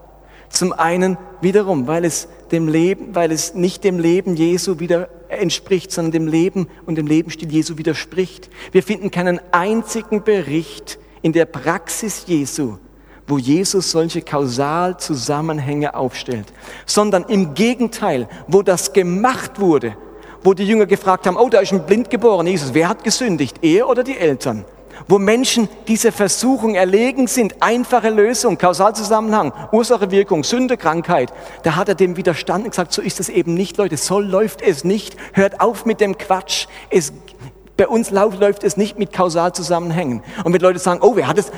Zum 0.48 0.72
einen 0.72 1.18
wiederum, 1.42 1.86
weil 1.86 2.06
es 2.06 2.28
dem 2.50 2.66
Leben, 2.68 3.14
weil 3.14 3.30
es 3.30 3.54
nicht 3.54 3.84
dem 3.84 3.98
Leben 3.98 4.36
Jesu 4.36 4.78
wieder 4.78 5.08
entspricht, 5.28 5.92
sondern 5.92 6.12
dem 6.12 6.26
Leben 6.26 6.68
und 6.86 6.96
dem 6.96 7.06
Lebensstil 7.06 7.50
Jesu 7.50 7.78
widerspricht. 7.78 8.50
Wir 8.72 8.82
finden 8.82 9.10
keinen 9.10 9.40
einzigen 9.52 10.22
Bericht 10.22 10.98
in 11.22 11.32
der 11.32 11.46
Praxis 11.46 12.24
Jesu, 12.26 12.78
wo 13.26 13.38
Jesus 13.38 13.90
solche 13.90 14.22
Kausalzusammenhänge 14.22 15.94
aufstellt, 15.94 16.46
sondern 16.86 17.24
im 17.24 17.54
Gegenteil, 17.54 18.28
wo 18.46 18.62
das 18.62 18.92
gemacht 18.92 19.60
wurde, 19.60 19.96
wo 20.42 20.52
die 20.52 20.66
Jünger 20.66 20.86
gefragt 20.86 21.26
haben, 21.26 21.36
oh, 21.36 21.48
da 21.48 21.60
ist 21.60 21.72
ein 21.72 21.86
Blind 21.86 22.10
geboren, 22.10 22.46
Jesus, 22.46 22.74
wer 22.74 22.88
hat 22.88 23.02
gesündigt, 23.02 23.58
er 23.62 23.88
oder 23.88 24.04
die 24.04 24.18
Eltern? 24.18 24.64
Wo 25.08 25.18
Menschen 25.18 25.68
diese 25.88 26.12
Versuchung 26.12 26.74
erlegen 26.74 27.26
sind, 27.26 27.56
einfache 27.60 28.10
Lösung, 28.10 28.58
Kausalzusammenhang, 28.58 29.52
Ursache, 29.72 30.10
Wirkung, 30.10 30.44
Sünde, 30.44 30.76
Krankheit, 30.76 31.32
da 31.62 31.76
hat 31.76 31.88
er 31.88 31.94
dem 31.94 32.16
widerstanden 32.16 32.66
und 32.66 32.70
gesagt, 32.70 32.92
so 32.92 33.02
ist 33.02 33.20
es 33.20 33.28
eben 33.28 33.54
nicht, 33.54 33.76
Leute, 33.76 33.96
so 33.96 34.20
läuft 34.20 34.62
es 34.62 34.84
nicht, 34.84 35.16
hört 35.32 35.60
auf 35.60 35.86
mit 35.86 36.00
dem 36.00 36.18
Quatsch, 36.18 36.66
es, 36.90 37.12
bei 37.76 37.88
uns 37.88 38.10
läuft 38.10 38.64
es 38.64 38.76
nicht 38.76 38.98
mit 38.98 39.12
Kausalzusammenhängen. 39.12 40.22
Und 40.44 40.52
wenn 40.52 40.60
Leute 40.60 40.78
sagen, 40.78 41.00
oh, 41.02 41.16
wer 41.16 41.26
hat 41.26 41.38
es, 41.38 41.50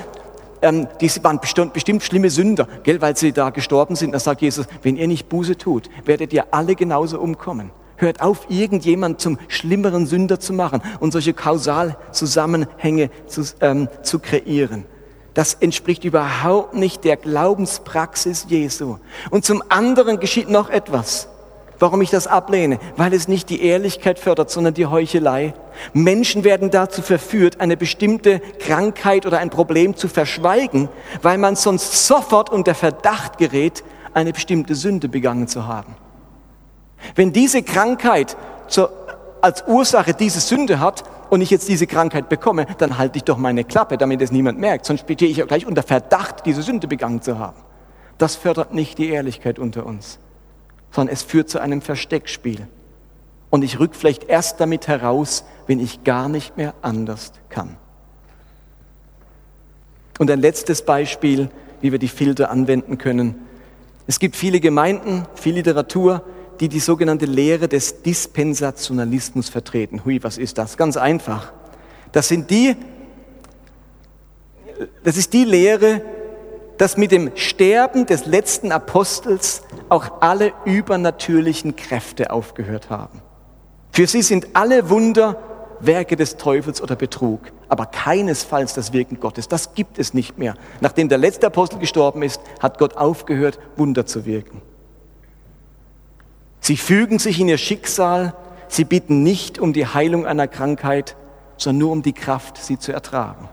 ähm, 0.61 0.87
die 0.99 1.11
waren 1.23 1.39
bestimmt, 1.39 1.73
bestimmt 1.73 2.03
schlimme 2.03 2.29
Sünder, 2.29 2.67
gell, 2.83 3.01
weil 3.01 3.15
sie 3.15 3.31
da 3.31 3.51
gestorben 3.51 3.95
sind, 3.95 4.11
dann 4.11 4.19
sagt 4.19 4.41
Jesus, 4.41 4.65
wenn 4.81 4.97
ihr 4.97 5.07
nicht 5.07 5.29
Buße 5.29 5.57
tut, 5.57 5.89
werdet 6.05 6.33
ihr 6.33 6.45
alle 6.51 6.75
genauso 6.75 7.19
umkommen. 7.19 7.71
Hört 7.97 8.21
auf, 8.21 8.47
irgendjemand 8.49 9.19
zum 9.19 9.37
schlimmeren 9.47 10.05
Sünder 10.05 10.39
zu 10.39 10.53
machen 10.53 10.81
und 10.99 11.11
solche 11.11 11.33
Kausalzusammenhänge 11.33 13.09
zu, 13.27 13.43
ähm, 13.61 13.89
zu 14.03 14.19
kreieren. 14.19 14.85
Das 15.33 15.53
entspricht 15.53 16.03
überhaupt 16.03 16.73
nicht 16.73 17.03
der 17.03 17.15
Glaubenspraxis 17.15 18.47
Jesu. 18.49 18.97
Und 19.29 19.45
zum 19.45 19.61
anderen 19.69 20.19
geschieht 20.19 20.49
noch 20.49 20.69
etwas. 20.69 21.27
Warum 21.79 22.01
ich 22.01 22.09
das 22.09 22.25
ablehne? 22.25 22.79
Weil 22.95 23.13
es 23.13 23.27
nicht 23.27 23.49
die 23.49 23.61
Ehrlichkeit 23.61 24.17
fördert, 24.17 24.49
sondern 24.49 24.73
die 24.73 24.87
Heuchelei. 24.87 25.53
Menschen 25.93 26.43
werden 26.43 26.71
dazu 26.71 27.03
verführt, 27.03 27.59
eine 27.61 27.77
bestimmte 27.77 28.39
Krankheit 28.59 29.27
oder 29.27 29.37
ein 29.37 29.51
Problem 29.51 29.95
zu 29.95 30.07
verschweigen, 30.07 30.89
weil 31.21 31.37
man 31.37 31.55
sonst 31.55 32.07
sofort 32.07 32.49
unter 32.49 32.73
Verdacht 32.73 33.37
gerät, 33.37 33.83
eine 34.13 34.33
bestimmte 34.33 34.73
Sünde 34.73 35.07
begangen 35.07 35.47
zu 35.47 35.67
haben. 35.67 35.95
Wenn 37.15 37.33
diese 37.33 37.63
Krankheit 37.63 38.35
zur, 38.67 38.91
als 39.41 39.65
Ursache 39.67 40.13
diese 40.13 40.39
Sünde 40.39 40.79
hat 40.79 41.03
und 41.29 41.41
ich 41.41 41.49
jetzt 41.49 41.67
diese 41.67 41.87
Krankheit 41.87 42.29
bekomme, 42.29 42.65
dann 42.77 42.97
halte 42.97 43.17
ich 43.17 43.23
doch 43.23 43.37
meine 43.37 43.63
Klappe, 43.63 43.97
damit 43.97 44.21
es 44.21 44.31
niemand 44.31 44.59
merkt. 44.59 44.85
Sonst 44.85 45.05
stehe 45.11 45.29
ich 45.29 45.37
ja 45.37 45.45
gleich 45.45 45.65
unter 45.65 45.83
Verdacht, 45.83 46.45
diese 46.45 46.61
Sünde 46.61 46.87
begangen 46.87 47.21
zu 47.21 47.39
haben. 47.39 47.57
Das 48.17 48.35
fördert 48.35 48.73
nicht 48.73 48.97
die 48.97 49.09
Ehrlichkeit 49.09 49.59
unter 49.59 49.85
uns, 49.85 50.19
sondern 50.91 51.13
es 51.13 51.21
führt 51.21 51.49
zu 51.49 51.59
einem 51.59 51.81
Versteckspiel. 51.81 52.67
Und 53.49 53.63
ich 53.63 53.79
rück 53.79 53.95
vielleicht 53.95 54.25
erst 54.25 54.59
damit 54.59 54.87
heraus, 54.87 55.45
wenn 55.67 55.79
ich 55.79 56.03
gar 56.03 56.27
nicht 56.27 56.57
mehr 56.57 56.73
anders 56.81 57.31
kann. 57.49 57.77
Und 60.19 60.31
ein 60.31 60.41
letztes 60.41 60.81
Beispiel, 60.81 61.49
wie 61.81 61.91
wir 61.91 61.99
die 61.99 62.07
Filter 62.07 62.49
anwenden 62.49 62.97
können. 62.97 63.35
Es 64.07 64.19
gibt 64.19 64.35
viele 64.35 64.59
Gemeinden, 64.59 65.25
viel 65.35 65.53
Literatur, 65.53 66.23
die 66.59 66.69
die 66.69 66.79
sogenannte 66.79 67.25
Lehre 67.25 67.67
des 67.67 68.01
Dispensationalismus 68.01 69.49
vertreten. 69.49 70.03
Hui, 70.05 70.23
was 70.23 70.37
ist 70.37 70.57
das? 70.57 70.77
Ganz 70.77 70.97
einfach. 70.97 71.53
Das 72.11 72.27
sind 72.27 72.49
die, 72.49 72.75
das 75.03 75.17
ist 75.17 75.33
die 75.33 75.43
Lehre, 75.43 76.01
dass 76.77 76.97
mit 76.97 77.11
dem 77.11 77.31
Sterben 77.35 78.05
des 78.05 78.25
letzten 78.25 78.71
Apostels 78.71 79.63
auch 79.89 80.21
alle 80.21 80.53
übernatürlichen 80.65 81.75
Kräfte 81.75 82.31
aufgehört 82.31 82.89
haben. 82.89 83.21
Für 83.91 84.05
sie 84.05 84.21
sind 84.21 84.49
alle 84.53 84.89
Wunder 84.89 85.37
Werke 85.79 86.15
des 86.15 86.37
Teufels 86.37 86.81
oder 86.81 86.95
Betrug, 86.95 87.51
aber 87.69 87.85
keinesfalls 87.85 88.73
das 88.73 88.93
Wirken 88.93 89.19
Gottes. 89.19 89.47
Das 89.47 89.73
gibt 89.73 89.99
es 89.99 90.13
nicht 90.13 90.37
mehr. 90.37 90.55
Nachdem 90.81 91.09
der 91.09 91.17
letzte 91.17 91.47
Apostel 91.47 91.79
gestorben 91.79 92.23
ist, 92.23 92.41
hat 92.59 92.79
Gott 92.79 92.95
aufgehört, 92.95 93.59
Wunder 93.75 94.05
zu 94.05 94.25
wirken. 94.25 94.61
Sie 96.67 96.75
fügen 96.75 97.17
sich 97.17 97.39
in 97.39 97.47
ihr 97.47 97.57
Schicksal, 97.57 98.33
sie 98.67 98.83
bitten 98.83 99.23
nicht 99.23 99.57
um 99.57 99.71
die 99.71 99.87
Heilung 99.87 100.25
einer 100.25 100.49
Krankheit, 100.49 101.15
sondern 101.55 101.79
nur 101.79 101.91
um 101.93 102.01
die 102.01 102.11
Kraft, 102.11 102.57
sie 102.57 102.77
zu 102.77 102.91
ertragen. 102.91 103.47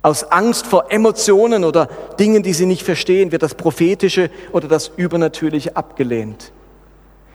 Aus 0.00 0.22
Angst 0.22 0.68
vor 0.68 0.92
Emotionen 0.92 1.64
oder 1.64 1.88
Dingen, 2.20 2.44
die 2.44 2.52
sie 2.52 2.66
nicht 2.66 2.84
verstehen, 2.84 3.32
wird 3.32 3.42
das 3.42 3.56
Prophetische 3.56 4.30
oder 4.52 4.68
das 4.68 4.92
Übernatürliche 4.94 5.74
abgelehnt. 5.74 6.52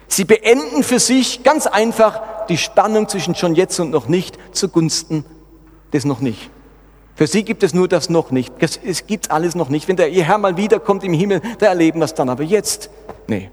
Sie 0.07 0.23
beenden 0.23 0.83
für 0.83 0.99
sich 0.99 1.43
ganz 1.43 1.67
einfach 1.67 2.21
die 2.47 2.57
Spannung 2.57 3.09
zwischen 3.09 3.35
schon 3.35 3.55
jetzt 3.55 3.77
und 3.81 3.89
noch 3.89 4.07
nicht 4.07 4.37
zugunsten 4.53 5.25
des 5.91 6.05
noch 6.05 6.21
nicht. 6.21 6.49
Für 7.15 7.27
sie 7.27 7.43
gibt 7.43 7.61
es 7.63 7.73
nur 7.73 7.89
das 7.89 8.09
noch 8.09 8.31
nicht. 8.31 8.53
Es 8.61 9.05
gibt 9.05 9.31
alles 9.31 9.53
noch 9.53 9.67
nicht. 9.67 9.89
Wenn 9.89 9.97
der 9.97 10.07
ihr 10.07 10.23
Herr 10.23 10.37
mal 10.37 10.55
wiederkommt 10.55 11.03
im 11.03 11.11
Himmel, 11.11 11.41
da 11.57 11.65
erleben 11.65 11.99
wir 11.99 12.05
es 12.05 12.13
dann. 12.13 12.29
Aber 12.29 12.43
jetzt, 12.43 12.89
nee. 13.27 13.49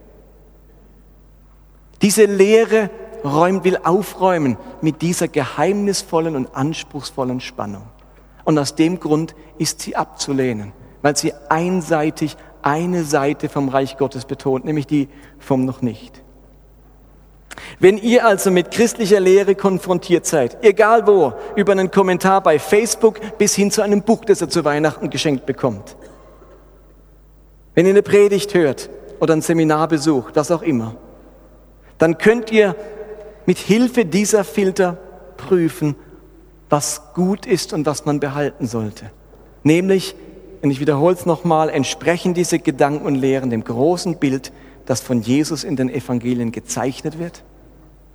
Diese 2.03 2.25
Lehre 2.25 2.91
räumt, 3.25 3.65
will 3.65 3.79
aufräumen 3.83 4.57
mit 4.81 5.03
dieser 5.03 5.29
geheimnisvollen 5.29 6.37
und 6.37 6.55
anspruchsvollen 6.55 7.41
Spannung. 7.41 7.83
Und 8.45 8.59
aus 8.59 8.75
dem 8.75 9.01
Grund 9.01 9.35
ist 9.59 9.81
sie 9.81 9.97
abzulehnen, 9.97 10.73
weil 11.03 11.17
sie 11.17 11.33
einseitig 11.49 12.37
eine 12.63 13.05
Seite 13.05 13.49
vom 13.49 13.69
Reich 13.69 13.97
Gottes 13.97 14.25
betont, 14.25 14.65
nämlich 14.65 14.87
die 14.87 15.09
vom 15.39 15.65
noch 15.65 15.83
nicht. 15.83 16.23
Wenn 17.79 17.99
ihr 17.99 18.27
also 18.27 18.51
mit 18.51 18.71
christlicher 18.71 19.21
Lehre 19.21 19.55
konfrontiert 19.55 20.27
seid, 20.27 20.63
egal 20.65 21.07
wo, 21.07 21.33
über 21.57 21.73
einen 21.73 21.91
Kommentar 21.91 22.43
bei 22.43 22.59
Facebook 22.59 23.21
bis 23.39 23.55
hin 23.55 23.71
zu 23.71 23.83
einem 23.83 24.03
Buch, 24.03 24.25
das 24.25 24.41
ihr 24.41 24.49
zu 24.49 24.65
Weihnachten 24.65 25.11
geschenkt 25.11 25.47
bekommt, 25.47 25.97
wenn 27.75 27.87
ihr 27.87 27.91
eine 27.91 28.03
Predigt 28.03 28.55
hört 28.55 28.91
oder 29.21 29.35
ein 29.35 29.43
Seminar 29.43 29.89
besucht, 29.89 30.37
was 30.37 30.51
auch 30.51 30.63
immer, 30.63 30.97
dann 31.99 32.19
könnt 32.19 32.53
ihr 32.53 32.77
mit 33.47 33.59
Hilfe 33.59 34.05
dieser 34.05 34.45
Filter 34.45 34.99
prüfen, 35.37 35.95
was 36.69 37.13
gut 37.15 37.47
ist 37.47 37.73
und 37.73 37.87
was 37.87 38.05
man 38.05 38.21
behalten 38.21 38.67
sollte. 38.67 39.11
Nämlich, 39.63 40.15
und 40.63 40.71
ich 40.71 40.81
wiederhole 40.81 41.15
es 41.15 41.27
nochmal, 41.27 41.69
entsprechen 41.69 42.35
diese 42.35 42.59
Gedanken 42.59 43.07
und 43.07 43.15
Lehren 43.15 43.51
dem 43.51 43.65
großen 43.65 44.19
Bild, 44.19 44.53
das 44.85 45.01
von 45.01 45.23
Jesus 45.23 45.65
in 45.65 45.77
den 45.77 45.89
Evangelien 45.89 46.53
gezeichnet 46.53 47.19
wird? 47.19 47.45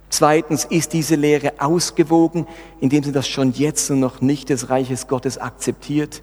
Zweitens, 0.10 0.66
ist 0.66 0.92
diese 0.92 1.16
Lehre 1.16 1.54
ausgewogen, 1.60 2.46
indem 2.82 3.04
sie 3.04 3.14
das 3.14 3.30
schon 3.30 3.54
jetzt 3.54 3.90
und 3.92 4.02
noch 4.02 4.20
nicht 4.20 4.50
des 4.50 4.70
Reiches 4.70 5.08
Gottes 5.08 5.38
akzeptiert? 5.38 6.22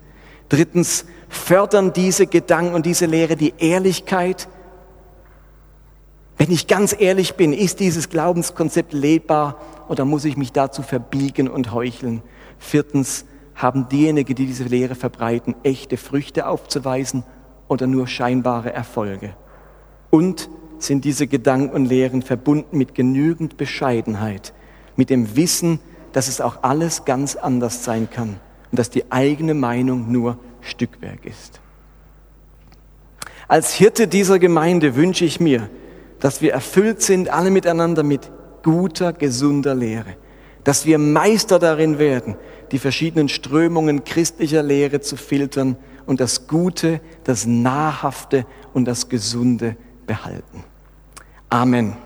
Drittens, 0.50 1.06
fördern 1.28 1.92
diese 1.94 2.26
Gedanken 2.26 2.74
und 2.74 2.84
diese 2.84 3.06
Lehre 3.06 3.36
die 3.36 3.54
Ehrlichkeit, 3.58 4.48
wenn 6.38 6.52
ich 6.52 6.68
ganz 6.68 6.94
ehrlich 6.98 7.34
bin, 7.34 7.52
ist 7.52 7.80
dieses 7.80 8.08
Glaubenskonzept 8.08 8.92
lebbar 8.92 9.60
oder 9.88 10.04
muss 10.04 10.24
ich 10.24 10.36
mich 10.36 10.52
dazu 10.52 10.82
verbiegen 10.82 11.48
und 11.48 11.72
heucheln? 11.72 12.22
Viertens, 12.58 13.24
haben 13.56 13.88
diejenigen, 13.88 14.36
die 14.36 14.46
diese 14.46 14.64
Lehre 14.64 14.94
verbreiten, 14.94 15.56
echte 15.64 15.96
Früchte 15.96 16.46
aufzuweisen 16.46 17.24
oder 17.66 17.88
nur 17.88 18.06
scheinbare 18.06 18.72
Erfolge? 18.72 19.34
Und 20.10 20.48
sind 20.78 21.04
diese 21.04 21.26
Gedanken 21.26 21.74
und 21.74 21.86
Lehren 21.86 22.22
verbunden 22.22 22.78
mit 22.78 22.94
genügend 22.94 23.56
Bescheidenheit, 23.56 24.54
mit 24.94 25.10
dem 25.10 25.34
Wissen, 25.34 25.80
dass 26.12 26.28
es 26.28 26.40
auch 26.40 26.62
alles 26.62 27.04
ganz 27.04 27.34
anders 27.34 27.82
sein 27.82 28.08
kann 28.08 28.38
und 28.70 28.78
dass 28.78 28.90
die 28.90 29.10
eigene 29.10 29.54
Meinung 29.54 30.12
nur 30.12 30.38
Stückwerk 30.60 31.26
ist? 31.26 31.60
Als 33.48 33.74
Hirte 33.74 34.06
dieser 34.06 34.38
Gemeinde 34.38 34.94
wünsche 34.94 35.24
ich 35.24 35.40
mir, 35.40 35.68
dass 36.20 36.42
wir 36.42 36.52
erfüllt 36.52 37.02
sind, 37.02 37.28
alle 37.28 37.50
miteinander 37.50 38.02
mit 38.02 38.30
guter, 38.62 39.12
gesunder 39.12 39.74
Lehre. 39.74 40.16
Dass 40.64 40.84
wir 40.84 40.98
Meister 40.98 41.58
darin 41.58 41.98
werden, 41.98 42.36
die 42.72 42.78
verschiedenen 42.78 43.28
Strömungen 43.28 44.04
christlicher 44.04 44.62
Lehre 44.62 45.00
zu 45.00 45.16
filtern 45.16 45.76
und 46.06 46.20
das 46.20 46.46
Gute, 46.46 47.00
das 47.24 47.46
Nahrhafte 47.46 48.46
und 48.74 48.86
das 48.86 49.08
Gesunde 49.08 49.76
behalten. 50.06 50.64
Amen. 51.48 51.96